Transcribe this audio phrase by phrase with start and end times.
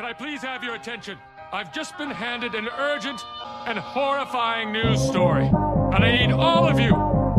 [0.00, 1.16] can I please have your attention?
[1.52, 3.20] I've just been handed an urgent
[3.66, 6.90] and horrifying news story, and I need all of you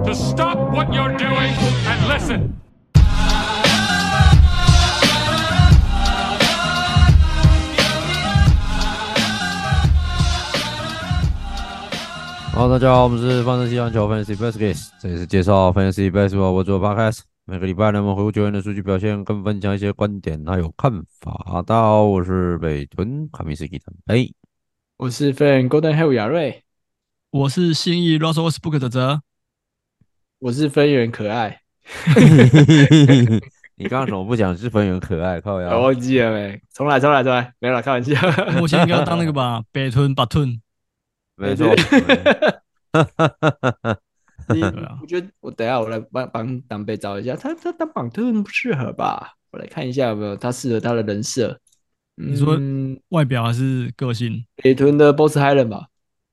[0.06, 1.54] to stop what you're doing
[1.86, 2.54] and listen.
[12.54, 17.20] Hello，大家好，我们是范特西篮球 Fantasy Baskets，这里是介绍 Fantasy Basketball 我做 Podcast。
[17.45, 21.61] 每个礼拜，我们回顾球员的数据表现，跟分享一些观点还有看法。
[21.67, 24.33] 大家好，我是北屯卡米斯基坦贝，
[24.97, 26.63] 我是飞人 Golden Hill 亚瑞，
[27.31, 29.23] 我是信义 Russell Westbrook 的泽，
[30.39, 31.61] 我是飞人可爱。
[33.75, 35.41] 你刚刚怎么不讲是飞人可爱？
[35.41, 36.63] 靠呀，我忘记了没？
[36.73, 38.15] 重来，重来，重来，没有了，开玩笑。
[38.53, 40.63] 目前应该要当那个吧，北屯巴屯，
[41.35, 41.67] 没错。
[44.49, 44.63] 你
[45.01, 49.35] 我觉得我等下我来帮帮党贝找一下，他他当榜特不适合吧？
[49.51, 51.59] 我来看一下有没有他适合他的人设。
[52.17, 52.59] 你说
[53.09, 54.45] 外表还是个性？
[54.57, 55.87] 北屯的 Boss Hyland 吧。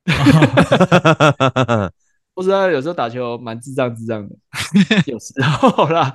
[2.33, 4.36] Boss Hyland 有时候打球蛮智障智障的，
[5.05, 6.14] 有时候啦。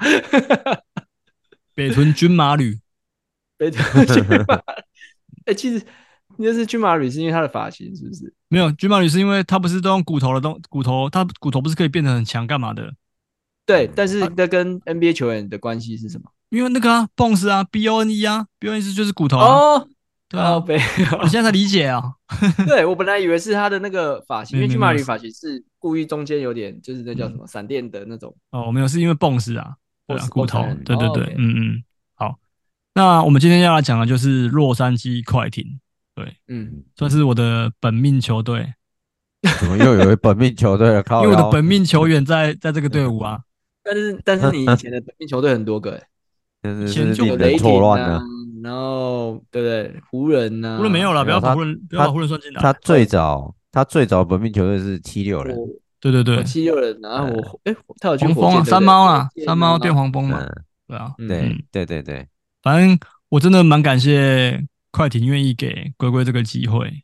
[1.74, 2.80] 北屯军马旅，
[3.56, 4.54] 北屯军马。
[5.46, 5.84] 哎、欸，其实。
[6.36, 8.34] 那是军马旅，是因为他的发型是不是？
[8.54, 12.94] 没有，军马旅是因为它不是都用骨头的东骨头，它骨头不是可以变得很强干嘛的？
[13.66, 16.30] 对，但是那跟 NBA 球员的关系是什么？
[16.50, 19.88] 因为那个啊，Bones 啊，B O N E 啊，B O N E 就是骨头、啊、哦。
[20.28, 20.54] 对啊，
[21.20, 22.02] 我现在才理解啊。
[22.66, 28.34] 对，我本来以为是他的那个发型， 因为军马旅发型是故意中间有点，就是那叫什么闪电的那种。
[28.50, 29.74] 哦，没有，是因为 Bones 啊，
[30.06, 30.64] 对啊，骨头。
[30.84, 31.84] 对对对，嗯嗯。
[32.14, 32.38] 好，
[32.94, 35.80] 那我们今天要来讲的就是洛杉矶快艇。
[36.14, 38.74] 对，嗯，算是我的本命球队。
[39.60, 41.02] 怎么又有一本命球队了？
[41.02, 43.40] 靠，因为我的本命球员在在这个队伍啊。
[43.82, 46.00] 但是但是你以前的本命球队很多个
[46.62, 48.22] 哎，以前就有雷霆啊，
[48.62, 50.00] 然后对不对？
[50.10, 52.62] 湖人呐，湖人没有了，不要把湖人不要把湖人算进来。
[52.62, 55.54] 他最早他最早本命球队是七六人，
[56.00, 56.98] 对对对，七六人。
[57.02, 60.42] 然后我哎，他有黄蜂啊，山猫啊，山猫变黄蜂嘛，
[60.88, 62.26] 对啊，对对对对，
[62.62, 62.98] 反正
[63.28, 64.64] 我真的蛮感谢。
[64.94, 67.02] 快艇愿意给龟龟这个机会，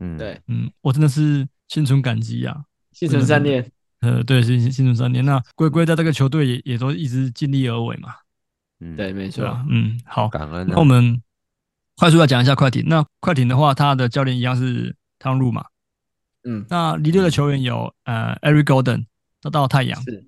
[0.00, 3.70] 嗯，对，嗯，我真的是心存感激啊，心存善念，
[4.00, 5.24] 呃，对，心心存善念。
[5.24, 8.16] 那龟龟在这个球队也也都一直尽力而为嘛，
[8.80, 10.66] 嗯，对，没错，嗯，好，感恩。
[10.68, 11.22] 那我们
[11.94, 12.82] 快速来讲一下快艇。
[12.88, 15.66] 那快艇的话，他的教练一样是汤路嘛，
[16.42, 19.06] 嗯，那离队的球员有呃，Eric Gordon
[19.40, 20.26] 他到太阳，是，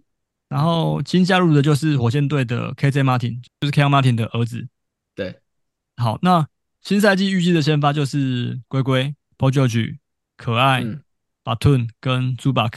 [0.48, 4.68] 然后新加入的就是火箭队的 KJ Martin，就是 Kenyon Martin 的儿子，
[5.16, 5.40] 对，
[5.96, 6.46] 好，那。
[6.86, 9.96] 新赛季预计的先发就是龟龟、George、
[10.36, 10.84] 可爱、
[11.42, 12.74] Batum、嗯、跟 Zubac。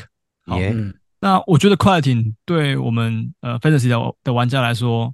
[0.48, 5.14] 好，嗯、那我觉得快艇对我们呃 Fantasy 的的玩家来说，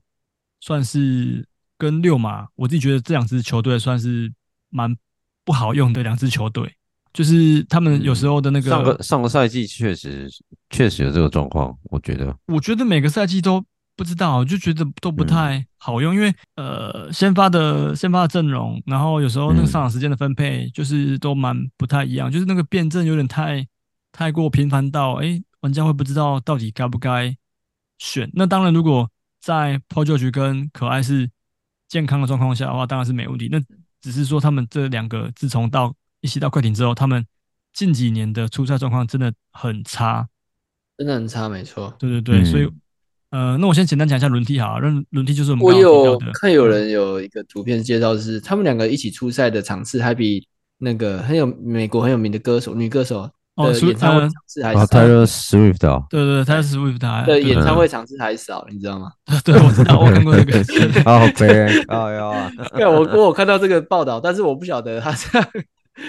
[0.61, 1.45] 算是
[1.77, 4.31] 跟六马，我自己觉得这两支球队算是
[4.69, 4.95] 蛮
[5.43, 6.73] 不好用的两支球队，
[7.11, 10.29] 就是他们有时候的那个、嗯、上个上个赛季确实
[10.69, 13.61] 确实有这个状况，我觉得，我觉得每个赛季都。
[13.95, 23.65] 不知道，就觉得都不太好用，嗯、因为呃，先发的先发的阵容，然后有时候那个上场时间的分配，就是都蛮不太一样，嗯、就是那个辩证有点太
[24.11, 27.33] 太过频繁到，哎、欸，玩家会不知道到底该不该
[27.97, 28.29] 选。
[28.33, 31.29] 那当然，如果在 Paul George 跟可爱是
[31.87, 33.47] 健康的状况下的话，当然是没问题。
[33.49, 33.61] 那
[34.01, 37.25] 只是说他们这两个自从到一起到快艇之后，他们
[37.71, 40.27] 近几年的出赛状况真的很差，
[40.97, 41.95] 真的很差，没错。
[41.97, 42.69] 对对对，嗯、所以。
[43.35, 50.47] 呃，那我先简单讲一下轮替哈，轮轮替就是我们刚刚我有看有人有一个图片介绍是他们两个一起出赛的场次还比
[50.77, 54.85] 那个很有美国很有名的歌手女歌手的演唱会场次还少。
[54.85, 59.11] Taylor Swift 对对，Taylor Swift 的演唱会场次还少，你知道吗？
[59.43, 61.03] 对，我知道，我看过这个。
[61.03, 62.49] 好悲，好呀。
[62.73, 65.47] 对，我我有看到这个报道，但是我不晓得他这样。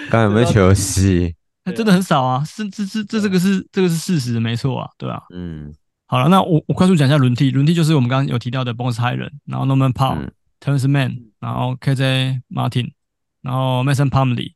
[0.09, 1.35] 刚有没有 球戏？
[1.75, 5.73] 真的很少啊，是这这这这个是这个是事实，没错啊，对啊，嗯。
[6.09, 7.51] 好了，那我我快速讲一下轮替。
[7.51, 10.31] 轮替就是我们刚刚有提到的 Bones Hyland，然后 Norman Powell、嗯、
[10.61, 12.91] Terance Mann，然后 KJ Martin，
[13.41, 14.53] 然后 Mason Plumlee、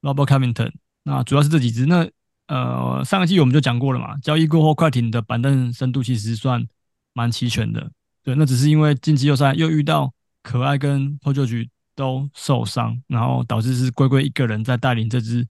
[0.00, 0.70] Robert Covington。
[1.02, 1.86] 那主要是这几支。
[1.86, 2.08] 那
[2.46, 6.64] 呃，上个季我们就讲过了嘛，交易过后，快艇的板凳深度其实算
[7.14, 7.90] 蛮齐全的。
[8.22, 10.12] 对，那只是因为进季后赛又遇到
[10.42, 15.46] 可爱跟 Paul George 都受伤，然后导致是龟龟一个人在带领这支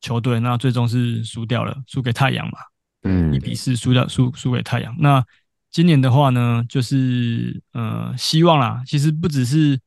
[0.00, 2.58] 球队，那最终是输掉了，输给太阳嘛，
[3.06, 4.94] 嗯，一比四输掉，输输给太阳。
[4.98, 5.24] 那
[5.70, 9.78] 今年的话呢，就是呃，希望啦，其实不只是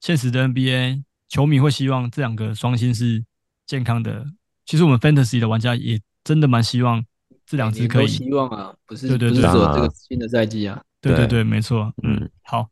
[0.00, 3.24] 现实的 NBA 球迷会希望这两个双星是
[3.66, 4.26] 健康的，
[4.64, 7.04] 其实我们 Fantasy 的玩家也真的蛮希望
[7.46, 12.68] 这两支可以，希望啊，不是对对对，不是说这个新的赛季啊，对对对，没错，嗯，好。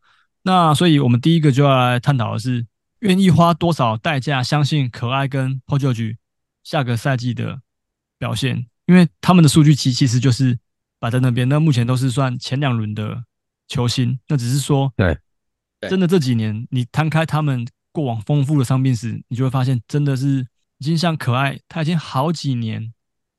[0.46, 2.66] 那所以，我们第一个就要来探讨的是，
[2.98, 6.16] 愿意花多少代价相信可爱跟 Paul George
[6.62, 7.62] 下个赛季的
[8.18, 8.66] 表现？
[8.86, 10.58] 因为他们的数据其其实就是
[10.98, 13.24] 摆在那边，那目前都是算前两轮的
[13.68, 14.18] 球星。
[14.28, 15.18] 那只是说，对，
[15.88, 20.46] 真的这几年你摊开他们过往丰富的伤病史，你就会发现，真的是
[20.78, 22.92] 已经像可爱，他已经好几年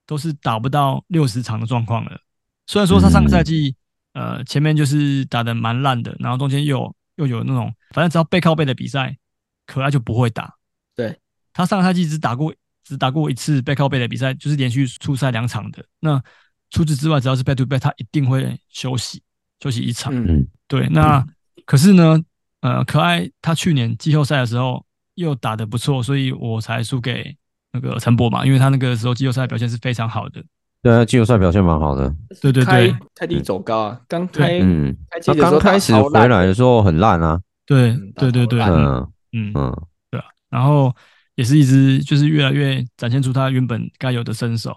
[0.06, 2.20] 都是打不到六十场的状况了。
[2.68, 3.76] 虽然说他上个赛季。
[4.18, 9.18] 呃，前面就是打得蛮烂的，然后中间又又有那种，反正只要背靠背的比赛，
[9.66, 10.56] 可爱就不会打。
[10.96, 11.20] 对，
[11.52, 12.56] 他上个赛季只打过
[12.86, 15.84] 只打过一次背靠背的比赛，就是连续出赛两场的。
[16.00, 16.22] 那
[16.70, 19.22] 除此之外，只要是 back to back，他一定会休息
[19.60, 20.14] 休息一场。
[20.16, 20.88] 嗯，对。
[20.90, 21.26] 那
[21.66, 22.22] 可是呢，
[22.62, 24.86] 呃，可爱他去年季后赛的时候
[25.16, 27.36] 又打得不错，所以我才输给
[27.74, 30.44] 那个陈博嘛，因为他那个时候季后赛表现是非常好的。
[30.82, 32.14] 对啊，季后赛表现蛮好的。
[32.40, 34.96] 对对对，开低走高啊，刚开嗯，
[35.26, 37.42] 他刚开始回来的时候很烂啊。
[37.66, 40.96] 对对对对，嗯嗯嗯，对啊，然后
[41.36, 44.76] 也是一直就是越来越展现出他原本该有的身手，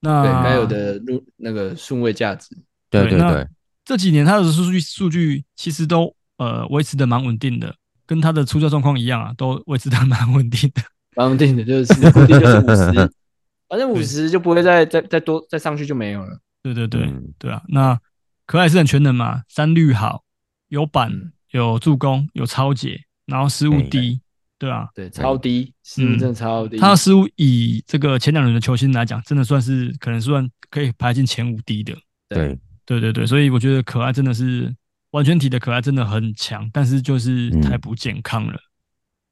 [0.00, 2.56] 那该有的路那个顺位价值。
[2.90, 3.46] 对对对，
[3.84, 7.74] 这几年他的数据数据其实都呃维持的蛮稳定的，
[8.06, 10.82] 跟他的出赛状况一样啊，都维持的 蛮稳定的，
[11.14, 13.10] 蛮稳定的，就是固定就是五十。
[13.68, 16.40] 反正五十就不会再再再多再上去就没有了。
[16.62, 17.98] 对对对、嗯、对啊，那
[18.46, 20.24] 可爱是很全能嘛，三率好，
[20.68, 24.22] 有板、嗯、有助攻有超解，然后失误低，
[24.58, 26.76] 对啊，对超低，失误真的超低。
[26.78, 31.96] 他的失误以这个前两轮的球星来讲，真的算是可能算可以排进前五低的。
[32.28, 34.74] 对对对对，所以我觉得可爱真的是
[35.12, 38.58] 完全体的可爱真的很强，但是就是太不健康了。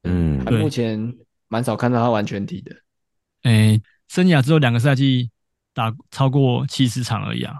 [0.05, 1.15] 嗯，对，目前
[1.49, 2.77] 蛮少看到他完全体的。
[3.43, 3.81] 哎。
[4.09, 5.29] 生涯只有两个赛季
[5.75, 7.57] 打超过七十场而已啊！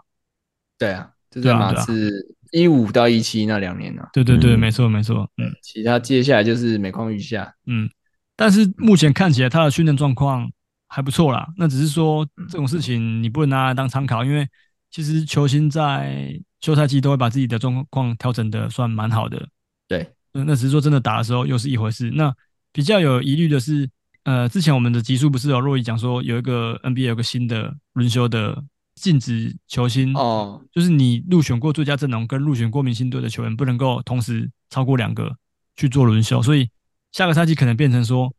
[0.79, 4.09] 对啊，这对马是一五到一七那两年啊。
[4.13, 5.29] 对对对，没错没错。
[5.37, 7.55] 嗯，其他接下来就是每况愈下。
[7.67, 7.89] 嗯，
[8.37, 10.51] 但是目前看起来他的训练状况
[10.89, 11.47] 还不错啦。
[11.57, 14.47] 那只是说这种事情你不能拿来当参考，因为
[14.91, 19.49] 其实球星在休赛季都会把自己的状况调整的算蛮好的。
[19.89, 22.11] 对，那只是说真的打的时候又是一回事。
[22.11, 22.35] 那
[22.73, 23.89] 比较有疑虑的是。
[24.27, 28.61] 呃，之前我们的集数不是有若伊讲说，有一个 NBA 有个新的轮休的
[28.97, 35.37] 禁止球星哦，就是你入选过最佳阵容跟入选过明星队的球员不能够同时超过两个
[35.77, 36.69] 去做轮休，所以
[37.13, 38.33] 下个赛季可能变成说，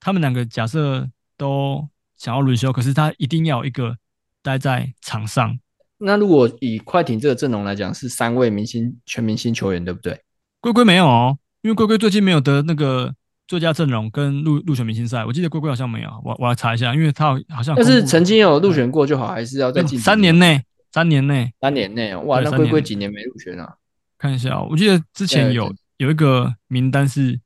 [0.00, 3.96] 他们两个假设都想要轮休，可是他一定要有一个
[4.42, 5.58] 待在场上。
[5.98, 10.20] 那如果以快艇这个阵容来讲，是三位明星全明星球员，对不对？
[10.60, 13.14] 龟龟没有哦，因为龟龟最近没有得那个。
[13.50, 17.74] 最佳阵容跟入入选明星赛，我记得龟龟好像没有，我我要查一下，因为他好像。
[17.74, 19.98] 但是曾经有入选过就好，还是要再进。
[19.98, 20.62] 三年内，
[20.92, 23.74] 三年内，三年内，哇，那龟龟几年没入选啊？
[24.18, 27.40] 看一下，我记得之前有有一个名单是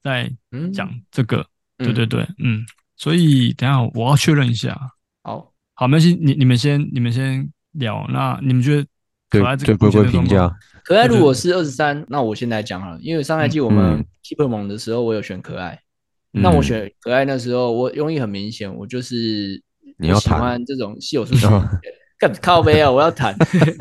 [0.00, 0.30] 在
[0.72, 1.44] 讲这个，
[1.78, 2.64] 对对对，嗯，
[2.96, 4.78] 所以等下我要确认一下。
[5.24, 8.86] 好，好，没关系，你你们先你们先聊，那你们觉得
[9.28, 10.56] 可爱这个龟龟评价？
[10.88, 15.78] 可爱如果是二十三，那我先来讲好了，因为上赛季我们 Keeper 猛的时候，我有选可爱。
[16.32, 19.62] 嗯、那我选可爱那时候，我用意很明显，我就是
[19.98, 21.46] 你要喜欢这种稀有数据，
[22.18, 22.90] 干靠背啊！
[22.90, 23.36] 我要谈，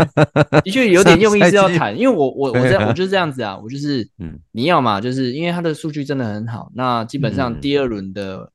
[0.65, 8.51] 的确有点用意是要谈，因为我我 我这样我就是这样子啊，我就是嗯，你要嘛，就是因为他的数据真的很好，那基本上第二轮的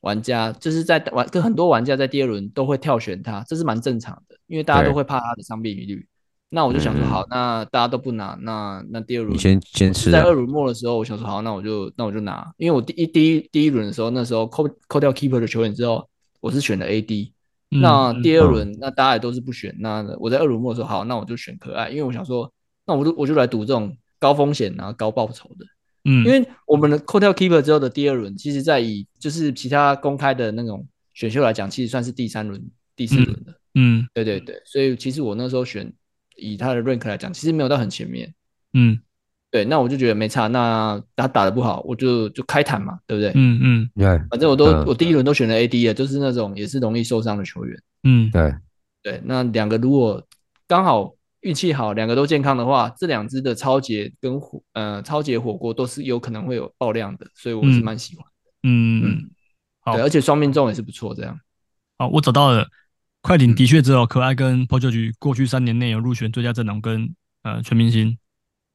[0.00, 6.08] 玩家就是在玩跟很多玩家在第二轮都会跳选他，这是蛮正常的，因为大家都会怕他的伤病疑虑。
[6.52, 10.10] 那我就想说，好，那大家都不拿，那那第二轮你先先吃。
[10.10, 16.08] 在二轮末的时候，我想说，好，那我就那我就拿，因为我第一第一第一轮的时候，那时候扣扣掉 keeper 的球员之后，
[16.40, 17.30] 我是选的 AD。
[17.68, 22.52] 那第二轮，那大家也都是不选，那我在二轮末的时候，好，那我就选可爱，因为我想说，
[22.84, 25.64] 那我就我就来赌这种高风险然后高报酬的。
[26.04, 32.60] 嗯，因为我们的扣掉 keeper 之后的第二轮，其实在以就是其他公开的那种选秀来讲，其实算是第三轮、
[32.96, 33.54] 第四轮的。
[33.76, 35.92] 嗯，对对对，所以其实我那时候选。
[36.40, 38.32] 以他的 rank 来讲，其实没有到很前面。
[38.72, 38.98] 嗯，
[39.50, 40.46] 对，那我就觉得没差。
[40.46, 43.32] 那他打的不好，我就就开坦嘛，对不对？
[43.34, 47.82] 嗯嗯，对，反正我都我第一轮都选了 AD 了，就是那种也是容易受伤的球员。
[48.04, 48.54] 嗯，对
[49.02, 49.20] 对。
[49.24, 50.24] 那两个如果
[50.66, 58.30] 刚好运气好，两个都健康的话，这两支的超节跟火呃超节火锅都是有可能会有爆量的，所以我是蛮喜欢的。
[58.62, 59.30] 嗯嗯，
[59.80, 61.38] 好，对，而且双命中也是不错，这样。
[61.98, 62.66] 好，我找到了，
[63.22, 68.16] 快艇的确只有可爱跟 Paul George 过去三年内有入选最佳阵容跟呃全明星，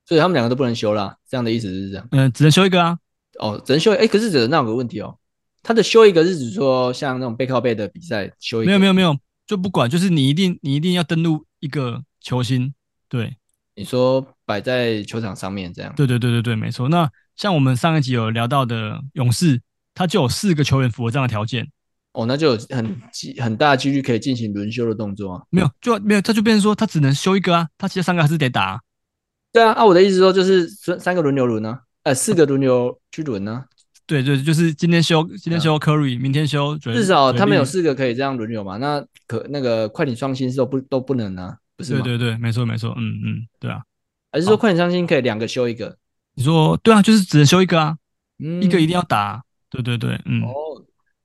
[0.06, 2.08] 所以他们两个都不能休啦，这样的意思是这样。
[2.12, 2.98] 嗯、呃，只能休一个啊。
[3.40, 5.18] 哦，只能休，哎、欸，可是只能那有个问题哦，
[5.62, 12.74] 他的休一个是指说像那种背靠背的比赛休一个，没有没有没有，就不管，就是你一定你一定要登录一个球星，
[13.10, 13.36] 对，
[13.76, 16.88] 你说摆在球场上面这样，对对对对对，没错。
[16.88, 19.60] 那像我们上一集有聊到的勇士，
[19.94, 21.70] 他就有四个球员符合这样的条件，
[22.16, 23.02] 哦，那就有很
[23.42, 25.44] 很大的几率可以进行轮休的动作啊。
[25.50, 28.80] 没有，就没有，他就变成说他只能休一个啊，他其他三个还是得打、啊。
[29.52, 30.68] 对啊，啊，我的意思说就是
[31.00, 31.80] 三个轮流轮呢。
[32.04, 33.64] 呃，四个轮流去轮呢？
[34.08, 36.78] 对对，就是今天休，今天休 Curry，明天休。
[36.78, 38.78] 至少他们有四个可以这样轮流嘛？
[38.78, 41.58] 那可那个快艇双星是都不都不能啊？
[41.76, 42.02] 不是吗？
[42.04, 43.82] 对对对，没错没错，嗯嗯，对啊。
[44.32, 45.98] 还是说快艇双星可以两个休一个？
[46.36, 47.98] 你说对啊，就是只能休一个啊，
[48.38, 49.42] 嗯一个一定要打。
[49.72, 50.44] 对对对，嗯。
[50.44, 50.54] 哦，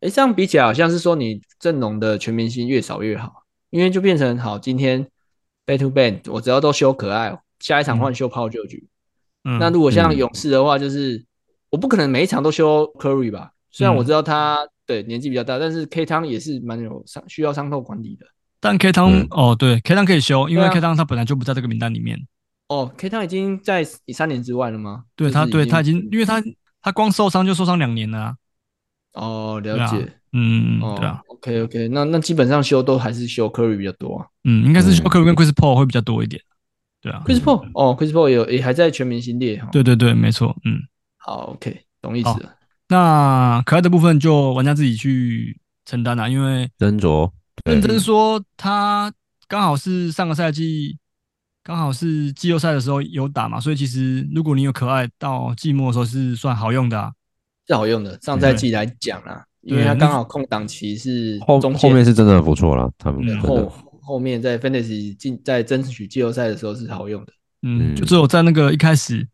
[0.00, 5.07] 哎，这样比起来好像是说你阵容的全明星越少越好，因为就变成好，今天
[5.66, 8.85] back to back，我只要都修可爱，下一场换休 Paul George。
[9.45, 11.26] 嗯、那如果像勇士的话，就是、嗯、
[11.71, 13.52] 我不可能每一场都修 Curry 吧？
[13.71, 18.26] 虽然我知道他对年纪比较大，但是 K 汤也是蛮有伤需要伤透管理的。
[18.59, 22.19] 但 K 汤、嗯、哦，对，K 汤可以修，因为 K 汤他本来就不在这个名单里面。
[22.69, 25.04] 哦，K 汤已经在三年之外了吗？
[25.14, 26.42] 对他，对他已经，因为他
[26.83, 28.37] 他光受伤就受伤两年了、啊。
[29.14, 29.96] 哦，了解。
[29.98, 31.20] 啊、嗯，对啊。
[31.28, 34.26] OK OK，那那基本上修都还是修 Curry 比较多啊。
[34.44, 36.40] 嗯，应该是修 Curry 跟 Chris Paul 会比较多一点。
[37.00, 39.62] 对啊，Chris Paul 哦，Chris Paul 也有也还在全明星列。
[39.72, 40.80] 对对对，没错，嗯，
[41.16, 42.54] 好，OK，懂意思了。
[42.88, 47.30] 那可爱的部分就玩家自己去承担啦，因为斟酌
[47.64, 49.10] 认真说，他
[49.48, 50.98] 刚好是上个赛季
[51.64, 57.12] 刚好是季后赛的时候有打嘛，所以其实如果你有可爱到季末的时候是算好用的，啊，
[57.70, 58.18] 是好用的。
[58.20, 63.72] 上赛季来讲啊，因为他刚好空档期是后后面是真的很不错了，他们然后。
[64.02, 69.24] 后面在 Fantasy 进在争取季后赛的时候是好用的，嗯，就只有在那个一开始，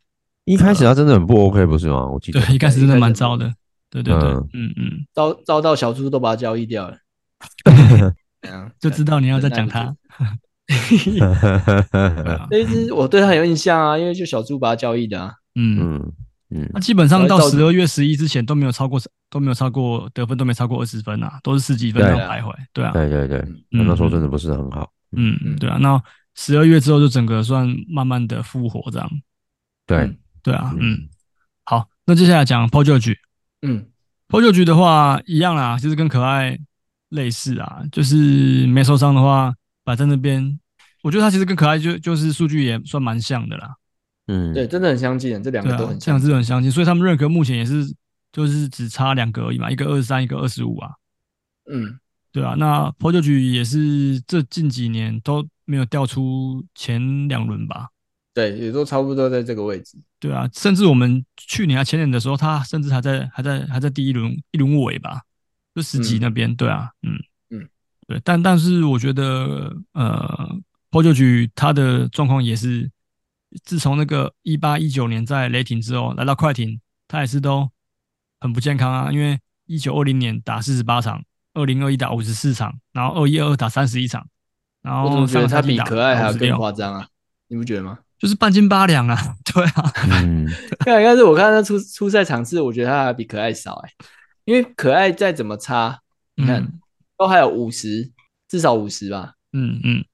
[0.44, 2.06] 一开始他真的很不 OK，不是吗？
[2.06, 2.38] 我记得。
[2.42, 3.50] 对，一开始真的蛮糟的，
[3.88, 4.70] 对对对，嗯。
[4.76, 6.98] 嗯，糟糟到小猪都把他交易掉了，
[8.78, 9.96] 就知道你要再讲他，
[12.50, 16.12] 那一支我对他很有印象啊，因为就小猪把他交易的啊，嗯。
[16.50, 22.54] 嗯，那基本上到十二月十一之前都没有超过，都没有超过得分，都没超过二十分啊，都是十几分那种徘徊。
[22.72, 24.92] 对啊，对对对，那时候真的不是很好。
[25.16, 26.00] 嗯嗯，对啊，那
[26.34, 29.10] 十二月之后就整个算慢慢的复活这样。
[29.86, 31.08] 对对啊，嗯，
[31.64, 33.16] 好，那接下来讲 George。
[33.62, 33.86] 嗯
[34.28, 36.58] George 的话一样啦，其实跟可爱
[37.08, 40.60] 类似啊，就是没受伤的话摆在那边，
[41.02, 43.74] 我觉得他其实跟可爱就就是数据也算蛮像的啦。
[44.28, 47.84] 嗯，对，真的很相近，这两个都很像，这两支很相近，所以他们认可目前也是
[48.32, 50.90] 就是只差两个而已嘛，一个二十三，一个二十五啊。
[51.70, 51.96] 嗯，
[52.32, 57.90] 对啊，那 Paul George 也是这近几年都没有掉出前两轮吧？
[58.34, 59.96] 对，也都差不多在这个位置。
[60.18, 65.22] 对啊，甚至我们去年还前年的时候，他甚至还在还在还在第一轮一轮尾吧，
[65.72, 66.50] 就十几那边。
[66.50, 67.14] 嗯、对啊，嗯
[67.50, 67.68] 嗯，
[68.08, 70.58] 对，但但是我觉得呃
[70.90, 72.90] ，Paul George 他的状况也是。
[73.64, 77.70] 自从那个一八一九年在雷霆之后，来到快艇，他也是都
[78.40, 79.12] 很不健康啊。
[79.12, 81.22] 因为一九二零年打四十八场，
[81.54, 84.26] 二零二一打五十四场，然后二一二二打三十一场，
[84.82, 87.08] 然后我觉得他比可爱还要更夸张啊！
[87.48, 87.98] 你不觉得吗？
[88.18, 89.16] 就是半斤八两啊！
[89.52, 90.46] 对啊， 嗯，
[90.80, 93.94] 看，但是我看他出出赛场次，我觉得他还比可爱少哎、欸，
[94.44, 96.00] 因为可爱再怎么差，
[96.34, 96.80] 你看、嗯、
[97.16, 98.10] 都还有五十，
[98.48, 99.34] 至少五十吧。
[99.52, 100.04] 嗯嗯。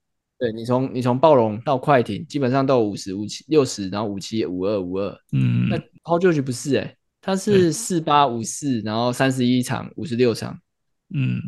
[0.43, 5.17] 对，你从你从暴龙到快艇，基本上都有五十五七六十，然后五七五二五二。
[5.31, 10.59] 嗯，那 Paul George 不是哎、欸，他是四八五四，然后三十一场五十六场。
[11.15, 11.41] 嗯，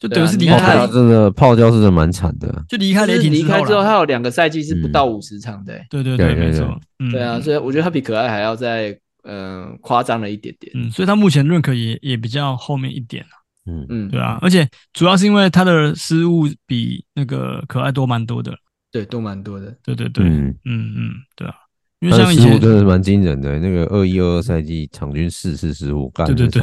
[0.00, 2.64] 就等于是离开他真的泡椒是真的蛮惨的。
[2.68, 5.86] 就离开雷霆离开之后，他有两个赛季是不到五十场的、欸。
[5.88, 6.76] 对对对，没错。
[7.12, 10.72] 对啊，所以我觉得他比可爱还要再嗯夸张了一点点。
[10.74, 13.38] 嗯，所以他目前认可也也比较后面一点啊。
[13.66, 13.86] 嗯。
[13.88, 18.52] 嗯，对啊，而且主要是因为他的失误比那个可爱多蛮多的，
[18.90, 20.48] 对，多蛮多的，对对对，嗯。
[20.64, 21.54] 嗯嗯，对啊，
[22.00, 26.62] 因为像以前真的是蛮惊人的，那个二一二二赛季场均四次失误，干，对对对，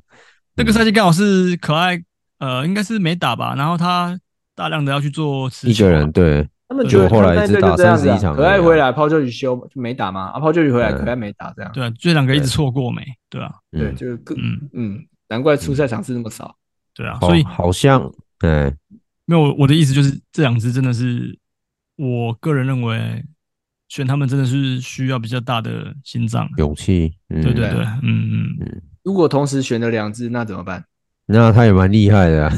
[0.56, 2.02] 那个赛季刚好是可爱，
[2.38, 4.18] 呃，应该是没打吧，然后他
[4.54, 14.68] 大量的要去做一个人，对，他们觉得后来只打三十一场，可爱回来，Paul George 休就没打嘛，啊，Paul George 回来，可爱没打，这样，对啊，这两个一直错过没，对啊，对，就是更，嗯。
[14.72, 15.06] 嗯。
[15.28, 16.56] 难怪出赛场次那么少，嗯、
[16.94, 18.74] 对啊，所以好像对，
[19.26, 21.38] 没有我的意思就是这两支真的是
[21.96, 23.24] 我个人认为
[23.88, 27.12] 选他们真的是需要比较大的心脏、勇气。
[27.28, 28.82] 嗯、对对对，嗯嗯嗯。
[29.02, 30.84] 如果同时选了两支，那怎么办？
[31.30, 32.56] 那他也蛮厉害的、啊，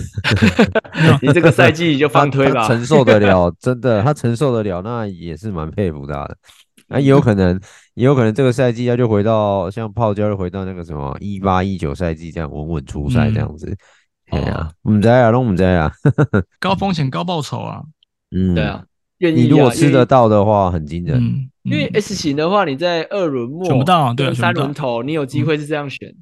[1.21, 6.37] 你这个赛季就翻推吧，承受得了，真的，他承受得了，那也是蛮佩服他的。
[6.91, 7.59] 那、啊、也有可能，
[7.95, 13.75] 也有可能这个赛季他就回到像泡椒，就回到那个什么一八一九赛季这样稳稳出赛这样子。
[14.29, 15.93] 对啊，我们在啊，都我们在啊，
[16.59, 17.81] 高风险高报酬啊。
[18.33, 18.85] 嗯，对啊，
[19.19, 21.17] 你如果吃得到的话，很惊人。
[21.19, 26.13] 嗯，因为 S 型的话，你在二轮末选不到，对，三轮头你有机会是这样选，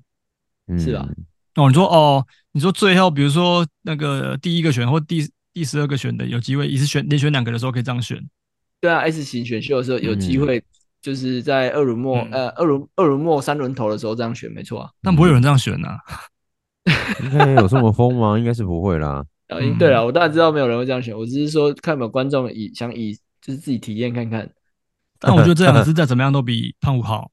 [0.78, 1.08] 是吧？
[1.54, 8.18] 哦，你说哦，你说最后比如说那个第一个选或第第十二个选的有机会，一次选连选两个的时候可以这样选。
[8.80, 10.62] 对啊，S 型选秀的时候有机会，
[11.02, 14.90] 就是在二轮末呃二轮二轮末三轮头的时候这样选，没错啊。
[15.02, 15.98] 但不会有人这样选呐？
[17.22, 18.38] 应该有这么疯吗？
[18.38, 19.24] 应该是不会啦。
[19.48, 24.48] 啊，对啊，我当然知道没有人会这样选，我只是说看有没有观众以想以就是自己体验看看。
[25.18, 27.30] 但我觉得这两支再怎么样都比胖虎好。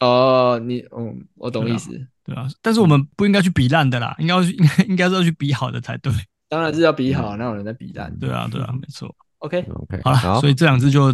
[0.00, 1.90] 哦，你嗯，我懂意思。
[2.24, 6.12] 对啊，但是我们不应该去比烂的啦，应该应该 应该是要去比好的才对。
[6.48, 8.14] 当然是要比好，那有人在比烂？
[8.18, 9.14] 对啊，对啊，没错。
[9.38, 11.12] OK OK，好了，所以这两支就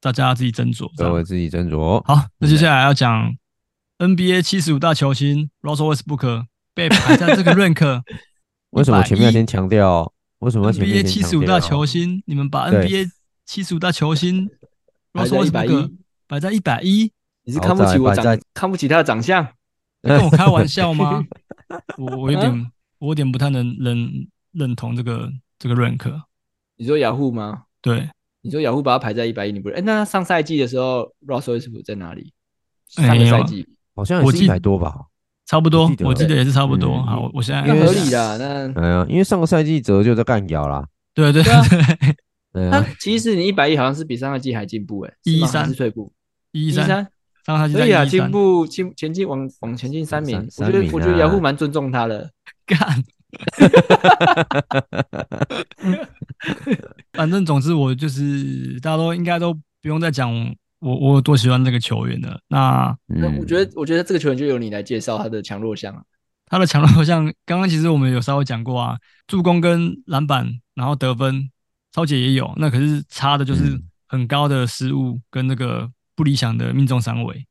[0.00, 2.02] 大家自己斟酌，各位自己斟酌。
[2.04, 3.34] 好，那接下来要讲
[3.98, 8.02] NBA 七十五大球星 Russell Westbrook 被排在这个 rank。
[8.70, 10.12] 为什么前面先强调？
[10.38, 12.22] 为什么 NBA 七十五大球星？
[12.26, 13.08] 你们把 NBA
[13.44, 14.48] 七十五大球星
[15.12, 15.92] Russell Westbrook
[16.26, 17.10] 摆在一百一？
[17.44, 19.46] 你是看不起我长，看不起他的长相？
[20.02, 21.24] 跟我开玩笑吗？
[21.96, 26.22] 我我有点，我有点不太能认认同这个这个 rank。
[26.76, 27.62] 你说雅虎吗？
[27.80, 28.08] 对，
[28.42, 29.74] 你说雅虎把它排在一百一，你不是？
[29.76, 32.32] 哎，那上赛季的时候，Russell Westbrook 在哪里？
[32.88, 34.94] 上个赛季好像也是一百多吧，
[35.46, 37.02] 差不多，我记得也是差不多。
[37.02, 40.86] 好，我现在合理的那，哎呀，因为上个赛季哲就在干掉啦。
[41.14, 41.42] 对对
[42.52, 46.12] 对，他其实你一百一好像是比上个季还进步哎，一三是退步，
[46.52, 47.08] 一三。
[47.70, 52.28] 所以啊，进步进前进往往前进三名，我觉得我觉得雅虎蛮尊重他的。
[52.66, 52.76] 干，
[57.12, 60.32] 反正总之我就是大家都应该都不用再讲
[60.80, 62.40] 我我有多喜欢这个球员了。
[62.48, 66.02] 那那我觉得我觉得这个球员就由你来介绍他的强弱项啊。
[66.46, 71.50] 他的强弱项刚刚其实我们有稍微讲过啊，助攻跟篮板，然后得分，
[71.92, 75.90] 超姐也有，那可是差的就是很高的失误跟那个。
[76.16, 77.46] 不理想的命中三围，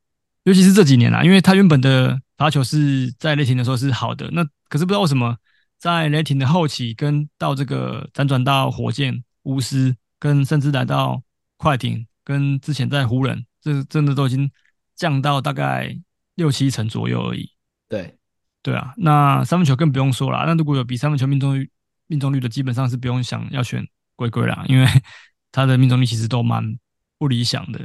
[0.45, 5.37] 尤其是这几年啊，因为他原本的罚球是在雷霆的时候是好的，那可是不知道为什么
[5.77, 11.21] 在雷霆的后期跟到这个辗转到火箭、巫师，跟甚至来到
[11.57, 14.49] 快艇，跟之前在湖人，这真的都已经
[14.95, 15.95] 降到大概
[16.35, 17.49] 六七成左右而已。
[17.87, 18.17] 对，
[18.63, 21.69] 对啊，那三分球更不用说了，那如果有比三分球命中率
[22.07, 24.87] 命中率的，基本上是不用想要选龟龟啦，因为
[25.51, 26.77] 他的命中率其实都蛮
[27.17, 27.79] 不理想的。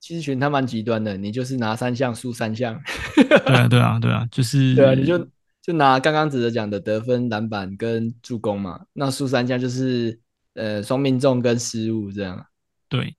[0.00, 2.80] 其实选他蛮极端的，你就是拿三项输三项。
[3.14, 5.18] 对啊，对啊，对啊，就是对啊，你就
[5.68, 10.18] 就拿刚刚只是讲的得分、篮板跟助攻嘛，那输三项就是
[10.54, 12.46] 呃双命中跟失误这样。
[12.88, 13.14] 对，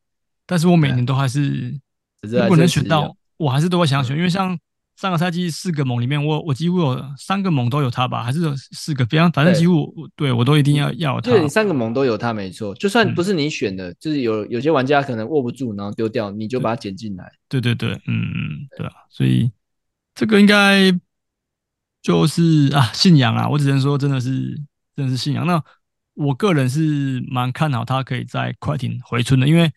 [0.47, 1.79] 但是我每年都还是，
[2.23, 4.57] 如果能选到，我还是都会想选，因为像。
[4.95, 11.31] 上个赛季四个猛里面，我我几乎有三个猛都有他吧，还是有四个，反正反正几乎对，对我都一定要要他。
[11.31, 17.31] 对，三个猛都有他没错，就算不是你选的，嗯、就是有有些玩家可能握不住，然后丢掉，你就把它捡进来。
[17.47, 19.49] 对对对，嗯嗯，对啊，所以
[20.13, 20.91] 这个应该
[22.01, 24.55] 就是啊信仰啊，我只能说真的是
[24.95, 25.45] 真的是信仰。
[25.45, 25.63] 那
[26.13, 29.71] 我个人是蛮看好他可以在快艇回春的，因为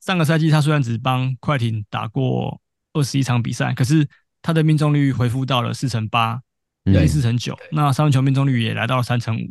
[0.00, 2.60] 上个赛季他虽然只帮快艇打过
[2.92, 4.08] 二十一场比赛，可是。
[4.40, 6.40] 他的命中率恢复到了四成八，
[6.84, 7.58] 对，四成九。
[7.72, 9.50] 那三分球命中率也来到了三成五。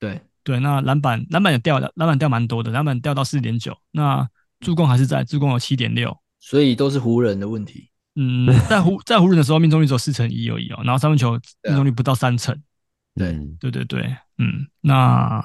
[0.00, 3.78] 对对，那篮板篮板也掉了，篮板掉蛮多的，篮板掉到四点九。
[3.92, 6.14] 那助攻还是在，助攻有七点六。
[6.40, 7.88] 所以都是湖人的问题。
[8.16, 10.80] 嗯，在湖在湖人的时候，命中率只有四成一而已哦。
[10.84, 12.60] 然后三分球命中率不到三成。
[13.14, 15.44] 对对对对，嗯，那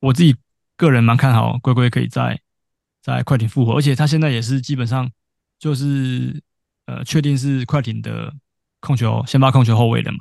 [0.00, 0.36] 我自己
[0.76, 2.38] 个人蛮看好龟龟可以在
[3.02, 5.10] 在快艇复活，而且他现在也是基本上
[5.58, 6.42] 就是。
[6.86, 8.34] 呃，确定是快艇的
[8.80, 10.18] 控球先发控球后卫的嘛？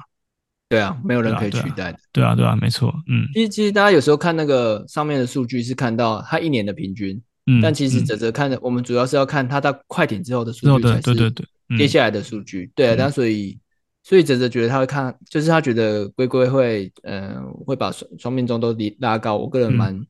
[0.67, 1.97] 对啊，没有人可以取代的。
[2.11, 2.93] 对啊，对啊，没错。
[3.07, 11.01] 嗯，其实其实大家有时候看那个上面的数据是看到他一年的平均，嗯，但其实泽泽看的，我们主要是要看他到快艇之后的数据才是。
[11.01, 12.71] 对对对，接下来的数据。
[12.75, 13.59] 对啊，但所以
[14.03, 19.37] 所以泽泽觉得他会看，就是他觉得龟龟会，嗯，会把双双命中都拉高。
[19.37, 20.05] 我个人蛮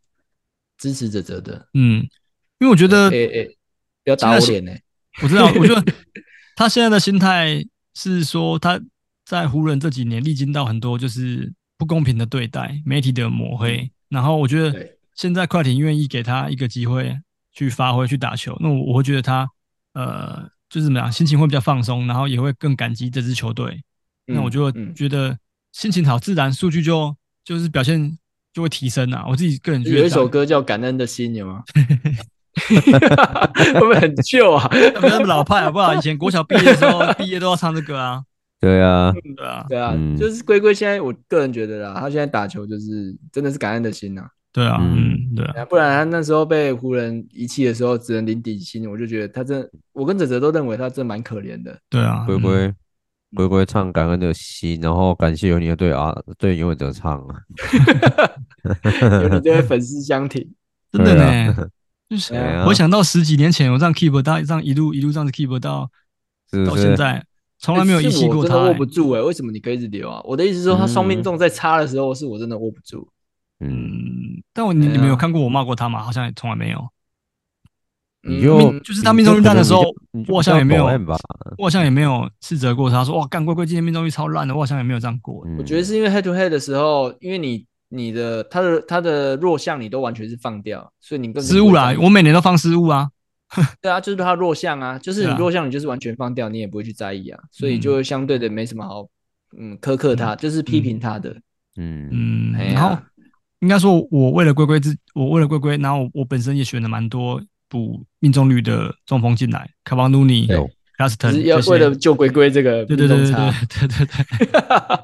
[0.78, 1.68] 支持泽泽的。
[1.74, 2.02] 嗯，
[2.60, 3.48] 因为我觉得，哎哎，
[4.04, 4.72] 不要打我脸呢。
[5.22, 5.84] 我知道， 我觉得。
[6.56, 8.82] 他现在的心态是说，他
[9.26, 17.18] 在湖人这几年历经到很多就是不公平的对待、媒体的抹黑，然后我觉得现在快艇愿意给他一个机会
[17.54, 19.50] 去发挥去打球，那我我会觉得他
[19.94, 23.82] 呃就是怎么样，心情会比较放松，然后也会更感激这支球队。
[24.28, 25.38] 嗯、那我就觉得
[25.72, 28.18] 心情好，自然数据就就是表现
[28.54, 29.26] 就会提升啊。
[29.28, 31.64] 我自己个人觉得有一首歌叫《感恩的心》，有吗？
[32.60, 34.70] 会不会很旧啊？
[35.02, 35.96] 没那么老派好不好？
[35.96, 38.24] 以前国小毕业的时候，毕业都要唱这歌啊。
[38.60, 44.28] 对啊，对啊，对啊，嗯、就是龟龟现在，我个人觉得啦，他现在打球就是真的是感恩的心呐。
[44.52, 51.78] 对啊，嗯，对啊，不然他那时候被湖人遗弃的时候，只能领底薪，我就觉得他真，我跟哲哲都认为他真蛮可怜的。
[51.90, 52.74] 对啊，龟龟
[53.36, 57.36] 龟龟唱感恩的心，然后感谢有你的队啊，对永远的唱啊，
[59.22, 60.42] 有你这位粉丝相挺，
[60.92, 61.70] 真的呢。
[62.10, 62.34] 就是
[62.66, 65.90] 我想到十几年前，我这样 keep 到这样一路一路这样子 keep 到
[66.66, 67.24] 到现在。
[67.62, 69.22] 从来没有遗弃过他，握不住哎！
[69.22, 70.22] 为什么你可以一直留啊？
[70.24, 73.06] 我的意思是说，他双命中在差的时候，是我真的握不住。
[73.60, 76.02] 嗯，但我你你没有看过我骂过他吗？
[76.02, 76.88] 好像也从来没有。
[78.22, 79.82] 你就就是他命中率烂的时候，
[80.28, 80.86] 我好像也没有，
[81.58, 85.46] 我好像也没有斥责过他，说哇，干龟龟今天命中率超烂的，我好像也没有这样过。
[85.58, 91.96] 我觉得是因为 head to head 的时候，因为你你的他的他的弱项你都完全是放掉，所以你更失误啦。
[92.02, 93.10] 我每年都放失误啊。
[93.82, 99.08] 对啊，就是他弱项啊，就是你弱项，你就是完全放掉，你也不会去在意啊，所以就相对的没什么好，
[99.58, 101.32] 嗯，苛刻他，就是批评他的，
[101.78, 102.74] 嗯嗯。
[102.74, 102.96] 然后
[103.60, 115.00] 应该说我为了龟龟之我为了龟龟然后我本身也选了蛮多补命中率的中锋进来卡哇努尼有 justin 要为了救龟龟这个命中对对对对对对对。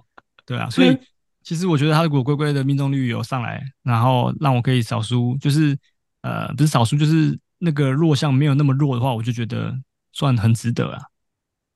[0.46, 0.98] 对 啊所以
[1.44, 5.78] 其实我觉得他如果龟龟的命中率有上来然后让我可以少输就是
[6.22, 9.78] 呃不是少输就是那个弱项没有那么弱的话我就觉得
[10.14, 11.02] 算很值得啊。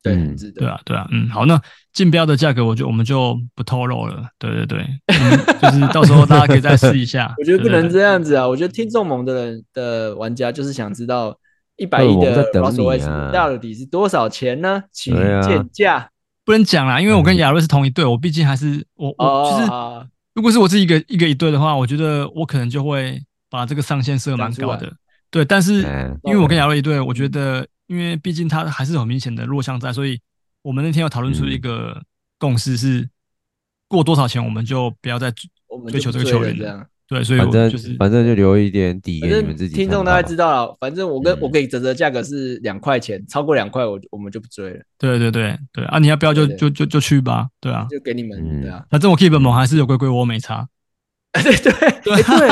[0.02, 0.62] 对，很值得。
[0.62, 1.62] 对啊，对啊，嗯，好，那
[1.94, 4.24] 竞标的价格，我就我们就不透露了。
[4.38, 7.34] 对对对，嗯、就是 到时候大家可以再试一下。
[7.38, 8.48] 我觉得不能这样子啊！
[8.48, 11.38] 我觉得听众盟的人的玩家就是想知道
[11.76, 14.84] 一百亿的 Russell Westbrook 到底是多少钱呢？
[14.92, 16.10] 请见价。
[16.46, 24.92] 不能讲啦，因为我跟亚瑞是同一队，我毕竟还是我我就是，如果是我自己一个一个一队的话，我觉得我可能就会把这个上限设蛮高的。
[25.30, 25.82] 对，但是
[26.24, 30.20] 因为我跟亚瑞一队，我觉得，因为毕竟它还是有明显的弱项在，所以
[30.62, 32.04] 我们那天要讨论出一个
[32.38, 33.10] 共识，是
[33.88, 35.32] 过多少钱我们就不要再
[35.88, 36.86] 追求这个球员了。
[37.08, 39.76] 对，所以我就是反正就留一点底给你们自己。
[39.76, 44.80] 听众大概知道了，反正我跟我给哲哲价格是两块钱，超过两块我我们就不追了。
[45.00, 47.50] 对对对对啊，你要不要就就就就去吧。
[47.60, 48.62] 对啊，就给你们。
[48.62, 50.70] 对啊，反正我 keep 猛还是有龟龟，我没差。
[51.34, 51.72] 对对
[52.04, 52.48] 对对。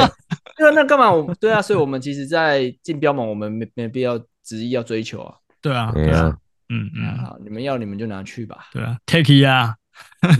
[0.59, 1.11] 那那干嘛？
[1.11, 5.35] 我对啊，所以我们其实，在竞标盟，我们没没必要执意要追求啊。
[5.61, 6.33] 对啊，对啊，
[6.69, 8.69] 嗯嗯，好，你们要你们就拿去吧。
[8.71, 9.75] 对啊，take it 呀，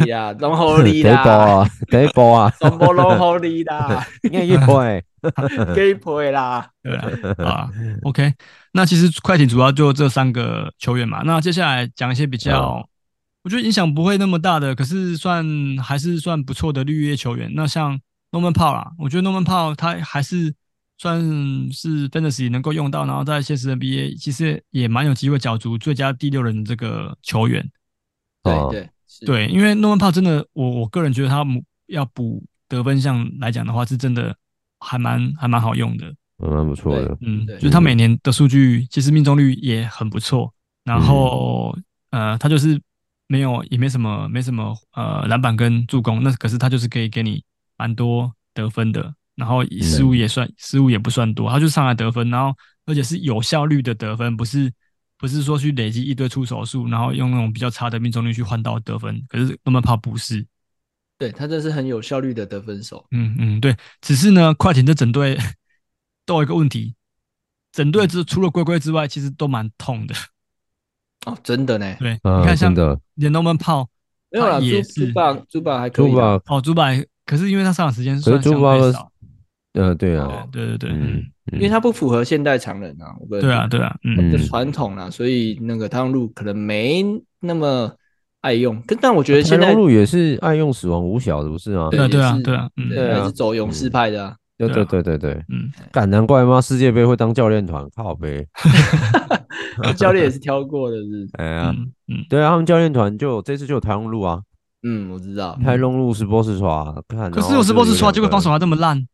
[0.08, 5.04] 呀，龙好利啦，给波啊，龙波龙好利啦，给一倍，
[5.76, 6.70] 给一倍 啦。
[6.82, 7.70] 对啊，啊
[8.04, 8.34] ，OK，
[8.72, 11.24] 那其实快艇主要就这三个球员嘛。
[11.26, 12.88] 那接下来讲一些比较，
[13.44, 15.46] 我觉得影响不会那么大的，可是算
[15.84, 17.52] 还是算不错的绿叶球员。
[17.54, 18.00] 那像。
[18.30, 20.54] Norman Powell 啦，我觉得 Norman Powell 他还是
[20.98, 21.22] 算
[21.72, 27.70] 是 Fantasy 能够用到，然后在现实 NBA 其实也蛮有机会角逐最佳第六人这个球员。
[28.44, 28.90] 对对
[29.26, 31.46] 对，因为 Norman Powell 真的，我我个人觉得他
[31.88, 34.36] 要补得分项来讲的话，是真的
[34.80, 37.18] 还蛮还蛮好用的，蛮不错的。
[37.22, 41.78] 嗯，就是他每年的数据其实命中率也很不错，然后、
[42.12, 42.80] 嗯、呃，他就是
[43.28, 47.44] 没有也没什么没什么呃篮板跟助攻，那可是他就是可以给你。
[47.80, 52.52] 蛮多得分的，然后失误也算失误也不算多，他就上来得分，然后
[52.88, 54.74] 而且是有效率的得分，不是
[55.16, 60.44] 不是说去累积一堆出手数，然后用那种比较差的命中率去换到得分，可是那么怕不是，
[61.20, 65.38] 对他这是很有效率的得分手，嗯嗯对，只是呢，快艇这整队
[66.26, 66.96] 都有一个问题，
[67.72, 70.16] 整队之除了龟龟之外，其实都蛮痛的，
[71.28, 72.74] 哦，真的呢，对，你看像
[73.14, 73.88] 连 Norman Powell
[74.32, 76.88] 没有啦，也是，朱巴朱巴还可以，哦，朱巴。
[77.28, 79.12] 可是因为他上场时间算相对少，
[79.78, 87.04] 呃，对啊，对对对，嗯，因为它不符合现代常人啊，我对啊对啊，嗯，的传统啊，所以那个汤路可能没
[87.40, 87.92] 那么
[88.42, 91.90] 爱用，但但我觉得现在汤路也是爱用死亡五小的，不是吗？
[91.92, 96.60] 对啊对啊对啊，对，还是走勇士派的啊，对对对对对，嗯，干难怪吗？
[96.60, 98.46] 世界杯会当教练团靠呗，
[99.96, 101.76] 教练也是挑过的，是，哎呀，
[102.08, 104.42] 嗯，对啊，他们教练团就这次就有台湾路啊。
[104.84, 105.58] 嗯，我知道。
[105.64, 107.32] 台龙路是波士刷，看。
[107.32, 109.06] 可是有是波士刷，结果防守还这么烂，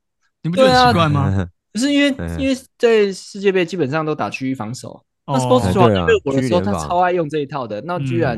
[0.44, 1.50] 你不觉得很奇怪吗？
[1.74, 8.38] 可 是因为因为在世界杯基本上都打区域防守，那波士刷在热火的时候他超爱用这一套的，那居然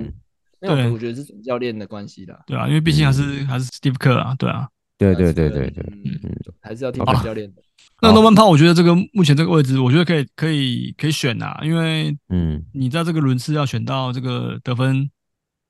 [0.61, 2.39] 没有，我觉得是总教练的关系的。
[2.47, 4.69] 对啊，因为毕竟还是还是 Steve Kerr 啊，对啊。
[4.97, 6.17] 对对对对对，嗯，
[6.61, 7.61] 还是要听本教练的。
[8.01, 15.09] 那 Norman Powell，我觉得这个目前这个位置，我觉得可以可以可以选啊，因为嗯，你在这个轮次要选到这个得分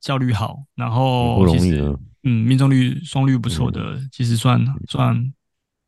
[0.01, 1.81] 效率好，然后其实
[2.21, 5.33] 嗯，命中率双率不错的，其实算算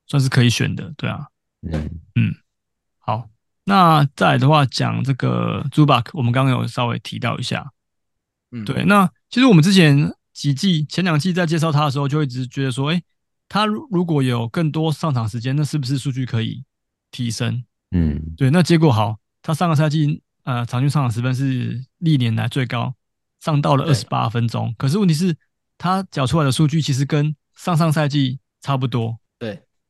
[0.08, 1.28] 算是可以选的，对啊，
[1.72, 2.36] 嗯嗯，
[3.00, 3.30] 好，
[3.66, 7.72] 那再来的话讲这个 Zubac，我们刚刚有稍微提到一下，
[8.52, 13.02] 嗯，对，那其实我们之前几季前两季在介绍他的时候，就一直觉得说，哎。
[13.50, 16.66] 他如如果有更多上场时间，那是不是数据可以
[17.12, 17.64] 提升？
[17.92, 18.50] 嗯，对。
[18.50, 22.94] 那结果好，他上个赛季呃，场均上场时分是历年来最高，
[23.40, 24.76] 上到了二十八分钟。
[24.78, 25.34] 可是问题是，
[25.78, 29.18] 他缴出来的数据其实跟上上赛季差不多。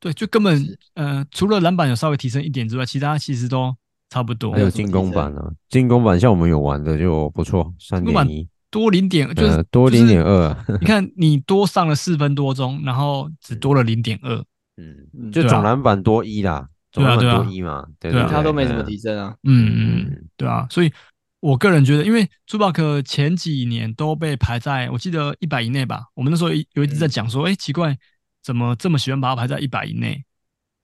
[0.07, 3.75] 对对，就根本呃，除了篮板有稍微提升一点之外，其他其实都
[4.09, 4.53] 差不多。
[4.53, 8.47] 还有进攻板呢、啊，进攻板像我们有玩的就不错，三点一。
[8.69, 10.85] 多零点就是、呃、多零点二，你。
[10.85, 14.43] 看你多上了四分多钟，然后只多了零点二，
[14.75, 20.91] 嗯，就总篮板多一啦，总篮板多一嘛，对对，他都没什么提升啊，嗯嗯，对啊，所以
[21.39, 27.97] 我个人觉得，因为朱巴克前几年都被排在我记得一百以内吧，我们那时候有一直在讲说，哎、嗯欸，奇怪，
[28.47, 30.23] 怎么这么喜欢把它排在一百以内？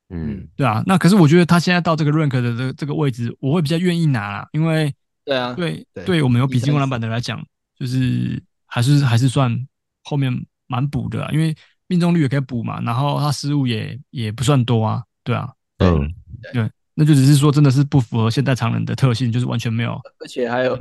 [0.10, 7.42] 嗯，对啊，那可是我觉得他现在到这个 rank 的这个这个位置，我会比较愿意拿啦，因为对啊，对对，我们有比进攻篮板的来讲。
[7.80, 9.52] 就是还是还是算
[10.04, 10.32] 后面
[10.68, 11.54] 蛮补的，因为
[11.88, 15.50] 命中率也可以补嘛，然后他失误也也不算多啊，对啊，
[15.80, 16.08] 嗯，
[16.54, 20.80] 对，那就只是说真的是不符合现代常人的特性，就是完全没有，而且还有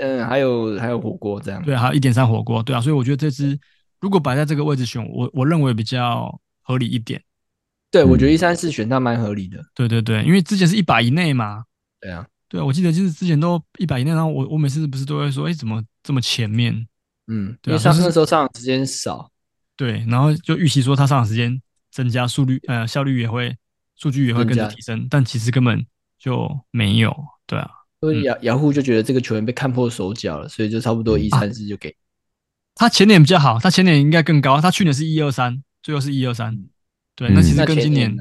[0.00, 3.58] 嗯，还有还有火锅这样，对，还有一点三火锅，对啊，所以我觉得这支
[4.00, 7.22] 如果摆在这个位置选，我我认为比较合理一点。
[7.90, 11.64] 对，我觉得一三四选它蛮合理的，对对对，因为之前是一百以内嘛，
[12.00, 12.26] 对啊。
[12.48, 16.86] 对啊，我记得就是之前都一百以内，然后我我每次不是都会说，哎，怎么这么前面？
[17.26, 19.28] 嗯，对啊，上那时候上场时间少，
[19.76, 23.56] 对，然后就预期说他上场时间增加，速率呃效率也会，
[23.96, 25.84] 数据也会跟着提升，但其实根本
[26.20, 27.12] 就没有，
[27.48, 27.68] 对啊。
[28.00, 31.92] 所以雅雅虎就觉得这个球员被看破手脚了，所以就差不多一三四就给。
[32.76, 36.56] 他前年比较好，他前年应该更高，他去年是一二三，最后是一二三，
[37.16, 38.16] 对，那其实跟今年，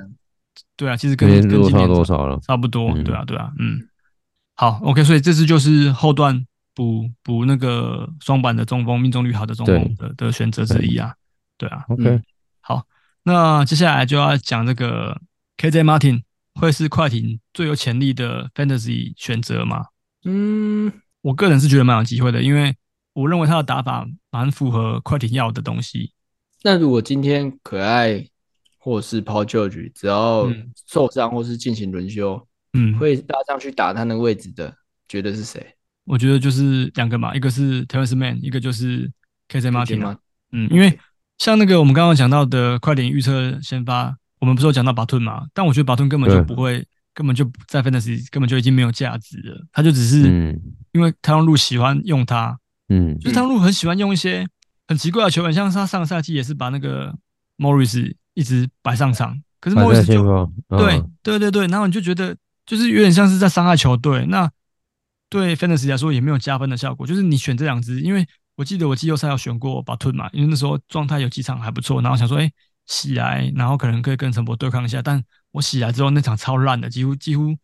[0.75, 2.39] 对啊，其实跟跟今年多少了？
[2.39, 3.87] 差不多，对啊，对啊，嗯。
[4.57, 11.13] 好，OK，所以这次就是后段补补那个双板的中锋，命中率好的中锋的的选择之一啊，
[11.57, 12.23] 对啊，OK，、嗯、
[12.61, 12.83] 好，
[13.23, 15.19] 那接下来就要讲这个
[15.57, 16.21] KJ Martin
[16.53, 19.87] 会是快艇最有潜力的 Fantasy 选择吗？
[20.23, 20.89] 嗯，
[21.21, 22.73] 我个人是觉得蛮有机会的，因为
[23.15, 26.11] 我认为他的打法蛮符合快艇要的东西。
[26.63, 28.27] 那如果今天可爱
[28.77, 30.47] 或是 Paul George 只要
[30.87, 32.45] 受伤或是进行轮休？
[32.73, 34.75] 嗯，会搭上去打他那个位置的，
[35.07, 35.65] 觉得是谁？
[36.03, 39.09] 我觉得就是两个嘛，一个是 Terance Mann，一个就是
[39.47, 40.17] KJ Martin。
[40.51, 40.99] 嗯，因为
[41.37, 45.45] 像那个我们刚刚讲到的快点预测先发，我们不是有讲到 Batum 嘛？
[45.53, 49.65] 但我觉得 Batum 根本就不会，根本就在 Fantasy 根本就已经没有价值了。
[49.71, 50.59] 他就只是
[50.91, 54.47] 因为汤鲁喜欢用他，嗯，就是汤鲁很喜欢用一些
[54.87, 57.13] 很奇怪的球员，像是他上个赛季也是把那个
[57.57, 62.35] Morris 一直摆上场，可是 Morris 就对对对对，然后你就觉得。
[62.67, 64.49] 就是有点像是在伤害球队，那
[65.29, 67.05] 对 Fantasy 来说也没有加分的效果。
[67.05, 72.53] 就是你选这两支，因为我记得我季后赛要选过 Batum 嘛，因为那时候状态有几场还不错，然后想说，哎、欸，
[72.87, 74.99] 洗来，然后可能可以跟陈博对抗一下。
[74.99, 77.55] 但我洗来之后那场超烂的，几乎几乎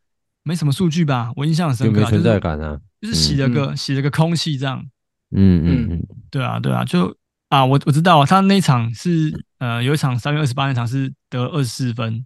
[0.44, 4.86] 没什么数据吧，我印象很深刻、啊，存在感啊，就是洗了个、嗯、洗了个空气这样。
[5.32, 7.16] 嗯嗯嗯，对啊对啊，就
[7.50, 12.26] 啊我我知道他那场是呃有一场三月二十八那场是得二十四分。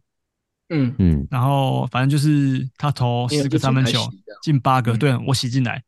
[0.70, 4.00] 嗯嗯，然后反正就是他投四个三分球，
[4.42, 5.84] 进八个，对，我洗进来。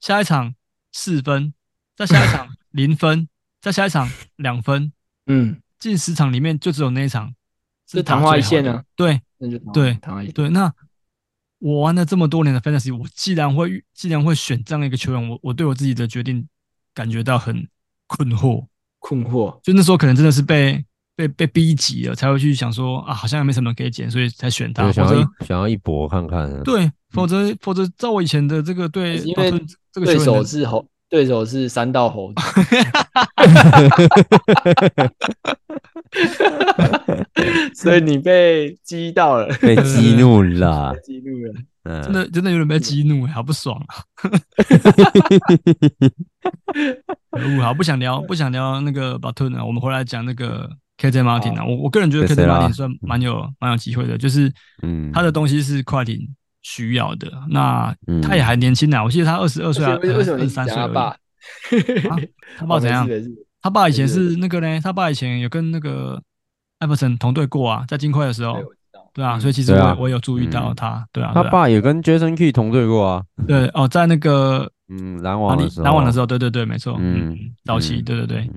[0.00, 0.54] 下一场
[0.90, 1.52] 四分，
[1.94, 3.28] 再下一场 零分，
[3.60, 4.90] 再下一场两分。
[5.26, 7.34] 嗯，进十场里面就只有那一场
[7.86, 8.82] 是昙花一现呢。
[8.96, 9.20] 对，
[9.74, 10.48] 对昙花一，对。
[10.48, 10.72] 那
[11.58, 16.48] 我玩了这么多年的 Fantasy，我既然会既然会选这样一个球员，我我对我自己的决定
[16.94, 17.66] 感觉到很
[18.06, 18.66] 困惑，
[18.98, 19.58] 困惑。
[19.62, 20.84] 就那时候可能真的是被。
[21.14, 24.90] 被被逼急了，才会去想说啊，好像也没什么可以捡，所以才选他。
[24.90, 26.62] 想要一想要一搏看看。
[26.62, 29.50] 对，否则、嗯、否则照我以前的这个对，因为
[29.92, 32.42] 这个对手是猴，对手是三道猴子，
[37.76, 41.52] 所以你被激到了，被激怒了， 激怒了，
[41.82, 43.96] 嗯，真的真的有点被激怒，好不爽啊！
[47.40, 50.70] 可恶，好不想聊，不想聊那个 Batum 啊，我们回来讲那个。
[50.98, 56.20] KJ Martin 啊，我我个人觉得 KJ Martin 算蛮有蛮有机会的，就是嗯，他的东西是快艇
[56.60, 57.28] 需要的。
[57.48, 57.92] 那
[58.22, 60.76] 他也还年轻啊，我记得他二十二岁啊，二十三岁。
[60.76, 61.16] 他爸，
[62.56, 63.08] 他爸怎样？
[63.60, 66.22] 他爸以前是那个呢，他爸以前有跟那个
[66.78, 68.62] 艾弗森同队过啊，在金块的时候，
[69.12, 78.50] 对啊，嗯、所以其实我我有注意到他，对啊，他爸也跟 Jason Kidd 同队过啊，对哦，在那个嗯篮网的时候，篮网的时候，对对对，没错，嗯，早期，对对对，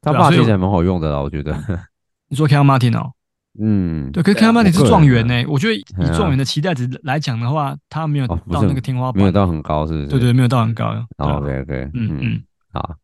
[0.00, 1.56] 他爸其实还蛮好用的啦，我觉得。
[2.28, 3.12] 你说 Keldon Martin 哦，
[3.60, 5.84] 嗯，对，可是 Keldon Martin 是状元呢，我觉得 以
[6.16, 10.06] 状元的期待值来讲的话，他没有到那个天花板，没有到很高，是不是？
[10.06, 10.94] 对对，没有到很高。
[11.18, 12.94] 好，OK OK，嗯嗯，好。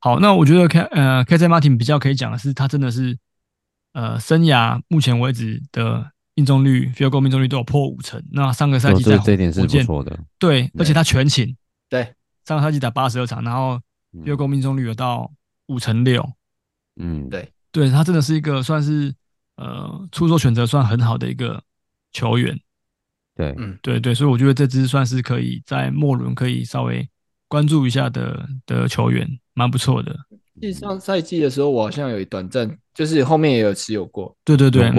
[0.00, 3.16] 好，那我觉得 K 呃 KJ Martin 比较可以讲的是，他真的是
[3.94, 8.22] 呃生涯目前为止的命中率、field goal 命中率都有破五成。
[8.32, 10.14] 那上个赛季在火箭，这一点是不错的。
[10.38, 11.56] 对，而且他全勤。
[11.88, 12.12] 对，
[12.44, 13.80] 上个赛季打八十二场，然后
[14.24, 15.30] field goal 命中率有到
[15.66, 16.24] 五成六。
[16.96, 19.14] 嗯，对，对他真的是一个算是
[19.56, 21.62] 呃出手选择算很好的一个
[22.12, 22.58] 球员。
[23.34, 27.08] 对，嗯，对对，所以我觉得这支算是可以在末轮可以稍微
[27.48, 29.28] 关注一下的的球员。
[29.56, 30.18] 蛮不错的。
[30.60, 34.34] 其实上赛季的时候，我好像有一短暂，就是后面也有持有过。
[34.44, 34.90] 对对对，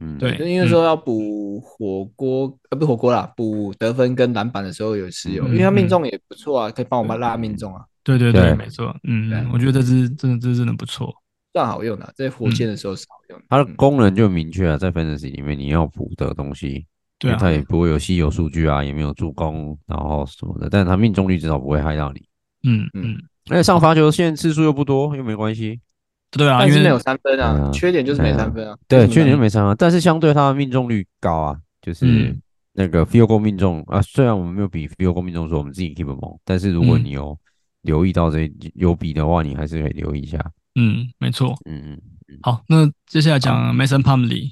[0.00, 7.82] 嗯，对，就因为说要补火锅，嗯、呃，不火锅啦，补得分跟篮板的时候有持有，嗯、因为他命中也不错啊，可以帮我们拉命中啊。
[8.02, 11.14] 对对对，对没错，嗯，对我觉得这支真的这真的不错，
[11.52, 13.44] 算好用的，在火箭的时候是好用的。
[13.48, 16.84] 它的功能就明确啊，在 Fantasy 里面你要补的东西，
[17.18, 22.20] 对啊，它也不会有稀有数据啊，也没有助攻，然后什么的，但是它命中率至少不会害到你。
[22.66, 23.16] 嗯嗯。
[23.50, 25.80] 而且上罚球线次数又不多，又没关系。
[26.36, 28.76] 对啊，但是没有三分啊，缺点就是没三分啊。
[28.86, 32.36] 对，缺点就没三分，但是相对他的命中率高啊，就是
[32.72, 34.00] 那个 field goal 命中啊。
[34.02, 37.38] 虽然我们没有比 field goal 命中说我们自己 keep 猛，但是如果你有
[37.82, 40.38] 留意到这有比的话，你还是可以留意一下。
[40.74, 41.54] 嗯，没错。
[41.64, 42.00] 嗯嗯。
[42.42, 44.50] 好，那接下来讲 Mason Plumlee。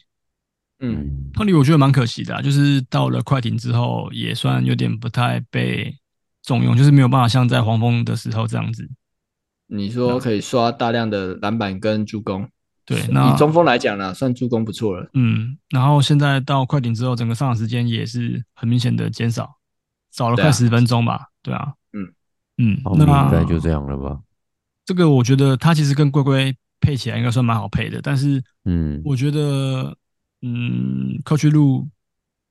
[0.81, 5.95] 嗯，Plumlee 我觉得蛮可惜的，就是到了快艇之后，也算有点不太被。
[6.45, 8.85] 重用就是没有办法像在黄蜂的时候这样子。
[9.75, 12.47] 你说可以刷大量的篮板跟助攻，
[12.85, 15.09] 对，那以中锋来讲呢，算助攻不错了。
[15.15, 19.57] 嗯，然后现在到快艇之后，整个上场时间也是很明显的减少，
[20.11, 21.29] 少了快十分钟吧？
[21.43, 22.13] 对啊，嗯
[22.59, 24.21] 嗯，那应该就这样了吧？
[24.85, 29.97] 这个我觉得他其实跟龟龟配起来应该算蛮好配的，但是嗯，我觉得
[30.43, 31.89] 嗯，Coach Lue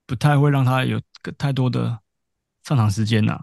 [0.07, 0.99] 不太会让他有
[1.37, 1.99] 太多的
[2.63, 3.39] 上场时间呐。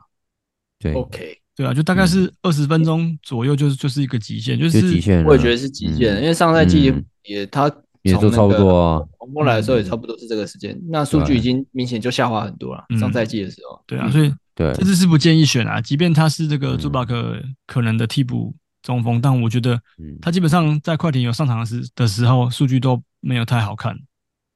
[0.78, 5.24] 对，OK，对啊，就大概是二十分钟左右，就是就是一个极限，就是极限。
[5.24, 6.94] 我也觉得是极限，因为上赛季
[7.24, 7.68] 也他
[8.02, 12.84] 也都差不多啊，黄蜂来的时候也差不多是这个时间，那数据已经明显就下滑很多了。
[13.00, 19.80] 上赛季的时候，对啊，所以对这次是不建议选啊，即便他是这个朱巴克可能的替补中锋，但我觉得
[20.22, 23.98] 他基本上在快艇有上场时的时候，数据都没有太好看。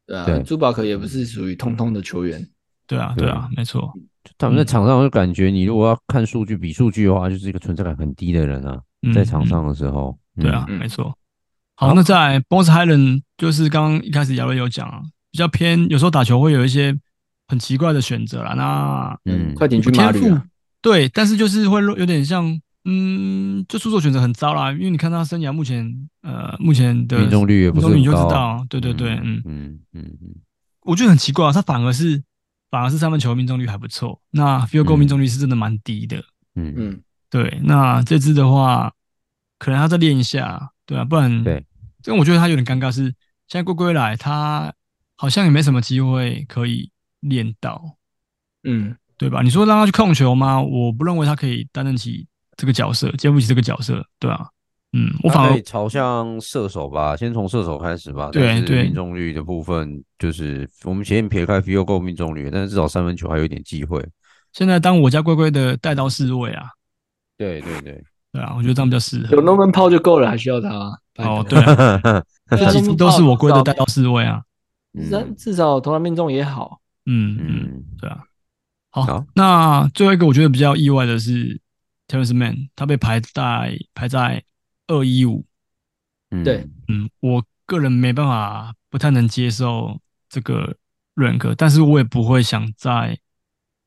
[0.07, 2.49] 对啊，朱巴克也不是属于通通的球员。
[2.87, 3.93] 对啊，对啊，没错。
[4.43, 8.81] 他们在场上就感觉，你如果要看数据比数据的话，就是一个存在感很低的人啊，
[9.15, 10.19] 在场上的时候。
[10.41, 11.17] 对啊，没错。
[11.77, 15.01] 好，那在 Bones Hyland 就是刚刚一开始姚瑞有讲啊，
[15.31, 16.99] 比较偏，有时候打球会有一些
[17.47, 18.55] 很奇怪的选择啦。
[18.55, 20.21] 那嗯，快点去马里。
[20.81, 24.73] 对，但是就是会有点像，嗯，就出手选择很糟啦。
[24.73, 30.35] 因为你看他生涯目前，呃，目前的命中率也不是很高，你就知道，对对对，嗯嗯嗯嗯，
[30.83, 32.21] 我觉得很奇怪啊，他反而是。
[32.73, 36.17] 反而是三分球命中率还不错，那 field goal 命中率是真的蛮低的。
[36.55, 38.91] 嗯嗯，对，那这支的话，
[39.59, 41.65] 可能要再练一下，对啊，不然对，
[42.07, 43.03] 因为我觉得他有点尴尬，是
[43.47, 44.73] 现在龟龟来，他
[45.17, 47.99] 好像也没什么机会可以练到，
[48.65, 49.43] 嗯，对吧？
[49.43, 50.59] 你说让他去控球吗？
[50.59, 54.49] 我不认为他可以担任起这个角色，接不起这个角色，对啊。
[54.95, 58.29] 嗯，我反而朝向射手吧，先从射手开始吧。
[58.31, 64.07] 对对，命中率的部分就是我们先撇开 field goal 命中率，但是至少三分球还有一点机会。
[64.53, 66.65] 现在当我家龟龟的带刀侍卫啊，
[67.39, 69.35] 对对对对啊，我觉得这样比较适合。
[69.35, 70.69] 有 Norman Powell 就够了，还需要他？
[71.17, 74.43] 哦，对啊，这几都是我龟的带刀侍卫啊。
[74.95, 76.83] 至至少投篮命中也好。
[77.07, 78.25] 嗯嗯，对啊。
[78.91, 81.59] 好，那最后一个我觉得比较意外的是
[82.09, 84.43] Terence Mann，他被排在排在。
[84.93, 85.43] 二一五，
[86.45, 90.77] 对，嗯，我个人没办法，不太能接受这个
[91.15, 93.19] rank，但是我也不会想在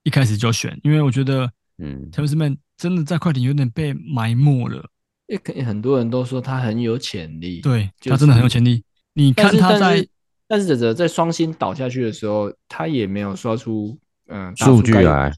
[0.01, 4.89] 一开始就选，因为我觉得，嗯，Terance Mann 真的在快艇有点被埋没了。
[5.27, 8.83] 也可很多人都说他很有潜力，对，他真的很有潜力。
[9.13, 10.07] 你看他在，
[10.47, 13.95] 但是在在双星倒下去的时候，他也没有刷出
[14.27, 15.31] 嗯数据来，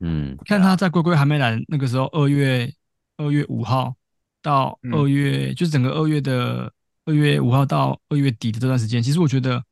[0.00, 2.72] 嗯，看他在龟龟还没来那个时候，二月
[3.16, 3.94] 二月五号。
[4.42, 6.72] 到二月，嗯、就是整个二月的
[7.04, 9.62] 二月五号到二月底的这段时间，其实我觉得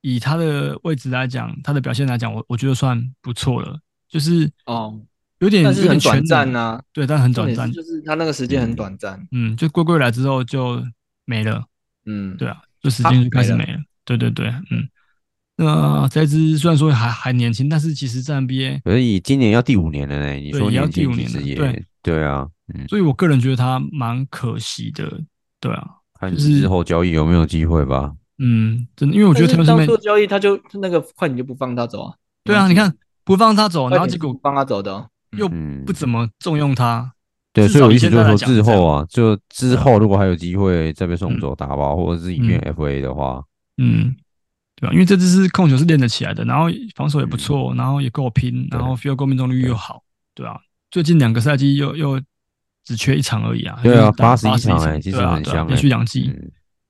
[0.00, 3.78] 以他的位置来讲，他的表现来讲，我我觉得算不错了。
[4.08, 5.00] 就是哦，
[5.38, 9.26] 有点但是很短暂呐，对，但很短暂，就是他那个时间很短暂。
[9.32, 10.80] 嗯，就龟龟来之后就
[11.24, 11.64] 没了。
[12.06, 13.78] 嗯，对啊，就时间就开始没了。
[14.04, 14.88] 对对对，嗯。
[15.56, 20.32] 那这支虽然说还还年轻，但是其实在 NBA，可是以今年要第五年了呢。
[20.34, 22.48] 你说也要第五年了，对对啊。
[22.74, 25.20] 嗯，所以我个人觉得他蛮可惜的。
[25.60, 25.86] 对啊，
[26.18, 28.12] 看之后交易有没有机会吧。
[28.38, 32.14] 嗯，真的，因为我觉得当初交易他就那个快艇就不放他走啊。
[32.42, 32.92] 对啊，你看
[33.22, 35.48] 不放他走，然后结果放他走的，又
[35.86, 37.12] 不怎么重用他。
[37.52, 43.40] 对，所以我意思就是说，之后啊，就之后如果还有机会再被送走打包，或者是以变 FA 的话，
[43.76, 44.16] 嗯。
[44.84, 44.92] 对吧？
[44.92, 50.02] 因为这支是控球是练得起来的，然后防守也不错，然后也够拼，然后 field goal 命中率又好，
[50.34, 50.58] 对啊。
[50.90, 52.20] 最近两个赛季又又
[52.84, 53.78] 只缺一场而已啊。
[53.82, 56.30] 对啊，八十一场哎，其实很香，连续两季。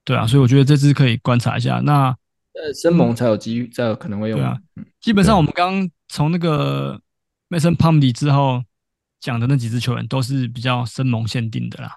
[0.05, 1.81] 对啊，所以我觉得这支可以观察一下。
[1.85, 2.09] 那
[2.55, 4.39] 呃，生猛才有机遇，才有可能会用。
[4.39, 4.59] 对啊，
[5.01, 7.01] 基本上我们刚刚从那个
[7.49, 8.63] Mason Plumlee 之后
[9.21, 11.93] 讲的那几支球员都是比较生猛限定的啦。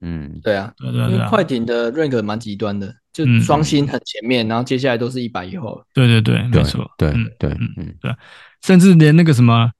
[0.00, 2.94] 嗯，对啊，对对对，快艇的 rank 蛮极端的。
[3.12, 5.82] 就双星很前面，然后接下来都是一百以后。
[5.92, 6.88] 对对对，没错。
[6.96, 8.14] 对对嗯对，
[8.62, 9.70] 甚至连那个什么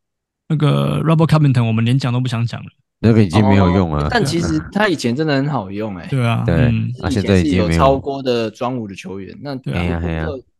[0.48, 2.66] 那个 Robert Covington，我们连讲都不想讲了。
[2.98, 4.08] 那个已经没有用了。
[4.10, 6.06] 但其实他以前真的很好用哎。
[6.08, 9.34] 对啊，对，他现在已经有超过的专武的球员。
[9.40, 10.00] 那对啊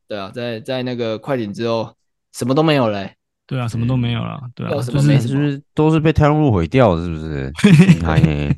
[0.09, 1.93] 对啊，在在那个快艇之后，
[2.33, 3.15] 什么都没有嘞。
[3.51, 4.41] 对啊，什么都没有了。
[4.55, 7.05] 对啊，就是是不是都是被太空路毁掉了？
[7.05, 7.53] 是不是？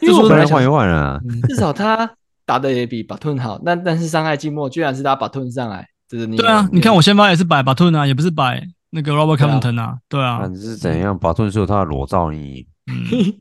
[0.00, 2.08] 因为我本来换一换啊，至少他
[2.46, 3.60] 打的也比巴顿好。
[3.64, 6.68] 但但是伤害寂寞，居然是他巴顿上来，这是你对啊。
[6.70, 9.98] 你看我先发也是摆巴顿啊，也不是摆那个 Robert Covington 啊。
[10.08, 11.18] 对啊，你是怎样？
[11.18, 12.64] 巴顿是有他的裸照你。
[12.86, 13.34] 嗯，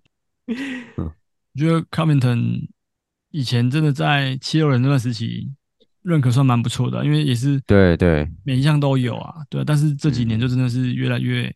[1.53, 2.67] 我觉得 Covington
[3.29, 5.51] 以前真的在七六人那段时期
[6.03, 9.35] 认可算蛮不错的，因为也是对对每一项都有啊。
[9.49, 11.51] 对，但是这几年就真的是越来越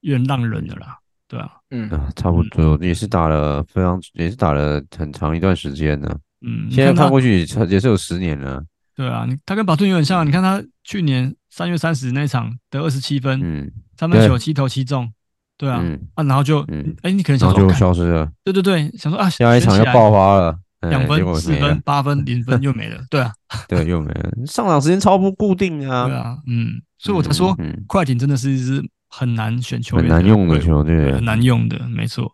[0.00, 0.96] 越让人的啦。
[1.26, 6.08] 对啊，嗯啊，差不多也是打了非常，也是打了很长一段时间呢。
[6.40, 8.64] 嗯，现在看过去也是有十年了。
[8.94, 15.12] 对啊，你他跟巴顿有点像，你看他去年三月三十那场得二十七分，嗯，三分球七投七中，
[15.58, 15.84] 对啊，
[16.14, 16.64] 啊，然后就，
[17.02, 18.30] 哎，你可能想说就消失了。
[18.42, 23.00] 对对对，想说啊，下一场要爆发了，两分、四分、八分、零分 又没了。
[23.10, 23.32] 对啊，
[23.68, 26.06] 对，又没了，上场时间超不固定啊。
[26.06, 27.56] 对啊，嗯，所以我才说，
[27.86, 28.82] 快艇真的是一支。
[29.10, 32.30] 很难选球员，很难用的球队，很难用的，没错。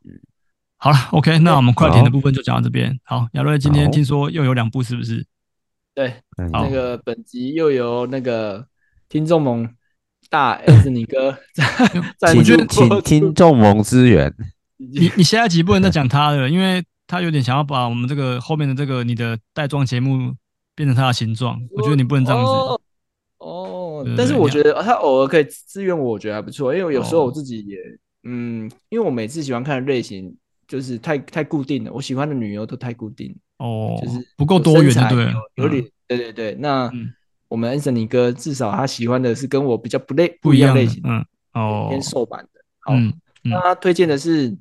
[0.76, 2.98] 好了，OK，那我们快艇的部分就讲到这边。
[3.04, 5.24] 好，亚瑞今天听说又有两部，是不是？
[5.94, 6.14] 对，
[6.52, 8.66] 那个本集又有那个
[9.08, 9.72] 听众盟
[10.28, 11.38] 大 S 你哥
[12.18, 14.34] 在， 我觉得请听众盟支援。
[14.76, 20.34] 你你下一集不能再讲他了，因为他有点想要把我们这个后面的这个你的带状节目
[20.74, 22.50] 变成他的形状，我觉得你不能这样子。
[23.38, 26.74] 哦，但是我觉得他偶尔可以支援我，我觉得还不错。
[26.74, 27.76] 因为有时候我自己也，
[28.22, 30.34] 嗯，因为我每次喜欢看的类型
[30.66, 36.54] 就是太太固定了，我喜欢的女优都太固定哦，就是不够多元，对，有点，对对对。
[36.54, 36.90] 那
[37.48, 42.60] 我们 Anthony 哥至少他喜欢的是跟我比较不类不一样类型，嗯，哦，偏瘦版的。
[42.80, 42.94] 好，
[43.42, 44.56] 那他推荐的是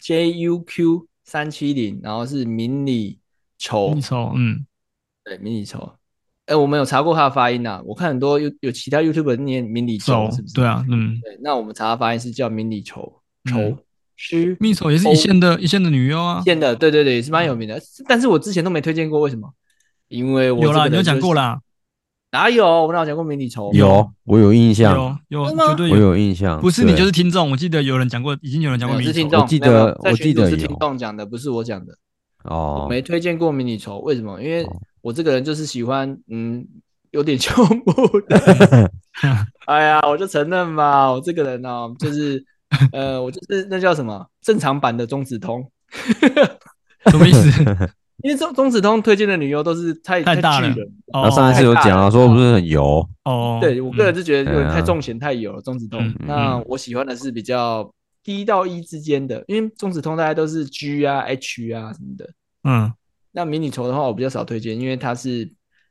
[0.00, 3.18] JUQ 三七零，然后是迷你
[3.58, 4.64] 球，迷你球，嗯，
[5.22, 5.92] 对，迷你球。
[6.46, 7.82] 哎，我们有查过他的发音呐。
[7.84, 10.54] 我看很多有有其他 YouTube 的念迷你球，是不是？
[10.54, 11.20] 对啊，嗯。
[11.20, 13.76] 对，那我们查他发音是叫迷你球，球
[14.16, 16.40] 是迷你球也是一线的，一线的女优啊。
[16.40, 17.78] 一线的，对对对，也是蛮有名的。
[18.06, 19.52] 但是我之前都没推荐过，为什么？
[20.08, 21.60] 因为我有啦，你有讲过啦。
[22.30, 22.86] 哪有？
[22.86, 23.70] 我哪有讲过迷你球？
[23.72, 25.18] 有，我有印象。
[25.28, 26.60] 有有绝对我有印象。
[26.60, 29.38] 不是你就是听众，我记得有人讲过，已经有人讲过迷你球。
[29.38, 31.96] 我记得我记得是听众讲的，不是我讲的。
[32.44, 32.86] 哦。
[32.88, 34.42] 没推荐过迷你球，为什么？
[34.42, 34.66] 因为
[35.00, 36.66] 我这个人就是喜欢，嗯。
[37.10, 38.92] 有点胸部的，
[39.64, 42.44] 哎呀，我就承认嘛，我这个人呢、喔，就是，
[42.92, 45.66] 呃，我就是那叫什么正常版的中指通，
[47.10, 47.50] 什么意思？
[48.22, 50.74] 因为中中子通推荐的女优都是太太大了，
[51.12, 53.58] 他上一次有讲了，说不是很油哦。
[53.60, 56.00] 对我个人是觉得有点太重咸太油了，中子通。
[56.26, 57.92] 那我喜欢的是比较
[58.22, 62.30] 低到一之间的，因为中子通大家都是 G 啊、H 啊什么的。
[62.64, 62.92] 嗯，
[63.32, 65.50] 那迷你球的话，我比较少推荐，因为它是。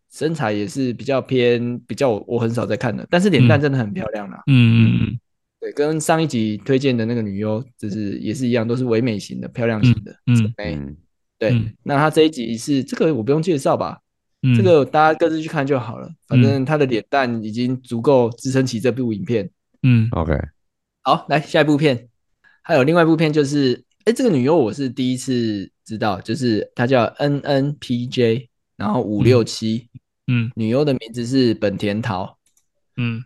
[0.09, 4.41] 身材也是比较偏比较我我很少在看的，但是脸蛋真的很漂亮啦。
[4.47, 5.19] 嗯嗯嗯，
[5.59, 10.15] 对，跟上一集推荐的那个女优就是也是一样，都是唯美型的、漂亮型的。
[10.27, 10.97] 嗯，嗯，
[11.37, 11.55] 对。
[11.83, 13.99] 那他这一集是这个我不用介绍吧？
[14.41, 16.09] 嗯，这个大家各自去看就好了。
[16.27, 19.49] 反正他的脸蛋已经足够支撑起这部影片。
[19.83, 20.33] 嗯，OK。
[21.03, 22.09] 好，来下一部片，
[22.61, 28.47] 还有另外一部片就是，哎，这个女优我是第一次知道，就是她叫 NNPJ。
[28.77, 29.89] 然后五六七，
[30.27, 32.37] 嗯，女优的名字是本田桃，
[32.95, 33.23] 嗯，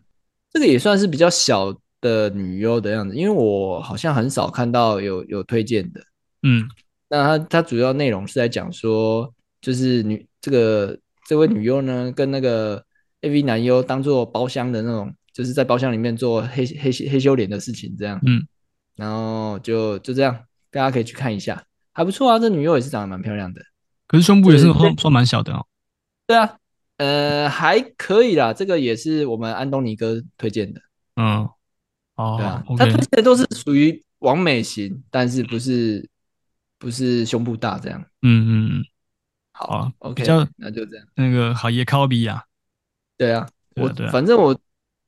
[0.50, 6.02] 这个也算是比较小的女优的样子，因为我好像很少看到有有推荐的，
[6.44, 6.66] 嗯，
[7.12, 10.98] 那它它主要内容是在讲说，就是女这个
[11.28, 12.82] 这位女优呢，跟那个
[13.20, 18.18] AV 男优当做包厢的那种，就是在包厢里面做黑黑黑修脸的事情，这样。
[18.26, 18.48] 嗯，
[18.96, 20.34] 然后就就这样，
[20.72, 22.40] 大家可以去看一下，还不错啊。
[22.40, 23.62] 这女优也是长得蛮漂亮的，
[24.08, 25.66] 可是胸部也是算算蛮小的哦。
[26.26, 26.58] 对啊，
[26.96, 28.54] 呃，还可以啦。
[28.54, 30.80] 这个也是我们安东尼哥推荐的。
[31.18, 31.50] 嗯，
[32.16, 36.08] 哦，对啊他推荐的都是属于完美型，但是不是
[36.82, 38.04] 不是胸部大这样。
[38.24, 38.84] 嗯嗯嗯，
[39.52, 41.06] 好啊，OK，较那就这样。
[41.16, 42.44] 那个好也靠比啊。
[43.18, 44.60] 对啊，我反正我，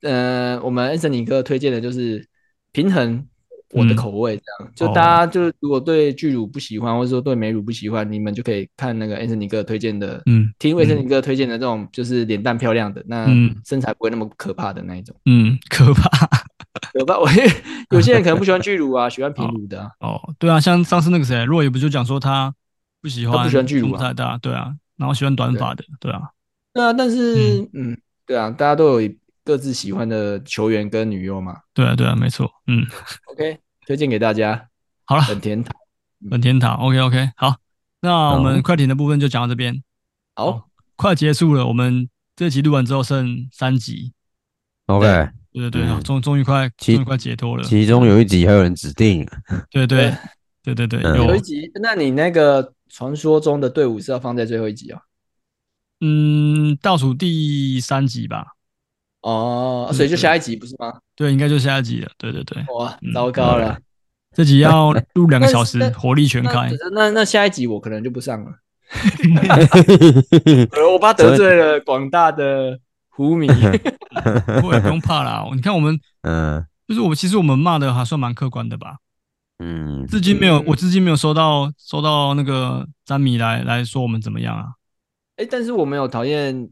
[0.02, 2.24] 呃，我们安森尼哥推荐的就是
[2.70, 3.26] 平衡
[3.70, 13.26] 我的口味，这样、嗯、就大家就如果对巨乳不喜欢，或者说对美乳不喜欢，你们就可以看那个安森尼哥推荐的，嗯，听安森尼哥推荐的这种就是脸蛋漂亮的，那
[13.66, 16.43] 身材不会那么可怕的那一种，嗯，可怕，
[16.94, 17.18] 可怕。
[17.20, 17.28] 我
[17.90, 19.90] 有些人可能不喜欢巨乳啊， 喜欢平乳的、啊。
[20.00, 20.08] 哦。
[20.14, 22.54] 哦，对啊，像上次那个谁，若也不就讲说他
[23.02, 26.22] 不喜欢，不喜欢巨乳啊，太大，对啊，然后喜欢短发的，对，对啊，
[26.72, 29.12] 对啊，但是嗯，嗯，对啊，大家都有
[29.44, 32.86] 各自喜欢的球员跟女优嘛，对啊，对啊，没错，嗯
[33.32, 33.58] ，OK。
[33.86, 34.68] 推荐给大家，
[35.04, 35.70] 好了，本田塔，
[36.30, 37.56] 本田塔，OK OK，好，
[38.00, 39.82] 那我们快艇的部分就讲到这边，
[40.34, 44.14] 好，快结束了，我们这集录完之后剩三集
[44.86, 49.24] ，OK，对对对，终终于快，终于快解脱了，其中有一集还有人指定，
[49.70, 50.12] 对对
[50.64, 55.00] 对对对，有一集，那你那个传说中的队伍是要放在最后一集啊？
[56.00, 58.46] 嗯，倒数第三集吧。
[59.22, 60.92] 哦，所以就下一集不是吗？
[61.14, 62.10] 对，应该就下一集了。
[62.18, 63.78] 对对对，哇，糟糕了，
[64.34, 66.68] 这集要录两个小时，火力全开。
[66.92, 68.50] 那那下一集我可能就不上了，
[70.92, 73.46] 我怕得罪了广大的湖迷。
[74.60, 75.46] 不会，不用怕啦。
[75.54, 78.96] 你看我们，嗯，就是我们其实我们骂的还算蛮客观的吧？
[79.58, 84.66] 嗯，至今没有，我至今没有收到收到那个詹米来来说我们怎么样啊？
[85.36, 86.68] 哎，但是我没有讨厌。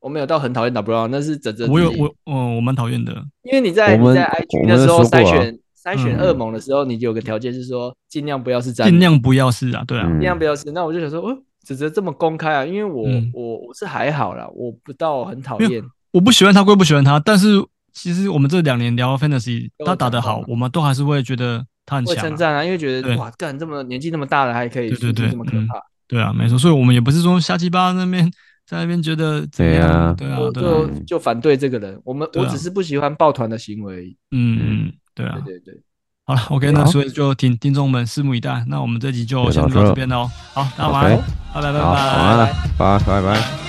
[0.00, 1.68] 我没有到很讨厌 W，那是整整。
[1.68, 3.12] 我有我，嗯，我蛮讨厌的，
[3.42, 10.70] 因为你在你在 IG 的时候筛选筛选恶魔的时候，你有个条件是说尽量不要是詹，尽量不要是啊，对啊，尽量不要是。
[10.70, 15.82] 那我就想说，哦，指责这么公开啊，因为我我我是还好啦，我不到很讨厌。
[16.12, 28.30] 我不喜欢他归不喜欢他，但是其实我们这两年聊 Fantasy，他打得好，我们都还是会觉得他很强，会称赞啊，因为觉得哇，干这么年纪那么大了还可以，对对对，这么可怕，对啊，没错，所以我们也不是说瞎鸡巴那边。
[28.68, 31.98] 在那边觉得对啊，对啊，就就反对这个人。
[32.04, 34.14] 我们我只是不喜欢抱团的行为。
[34.30, 35.80] 嗯嗯，对啊，对对对。
[36.26, 38.62] 好了，OK，那所以就听听众们拭目以待。
[38.68, 40.30] 那我们这集就先录到这边喽。
[40.52, 41.16] 好，大家晚安，
[41.54, 43.67] 拜拜拜拜，晚安，拜拜拜。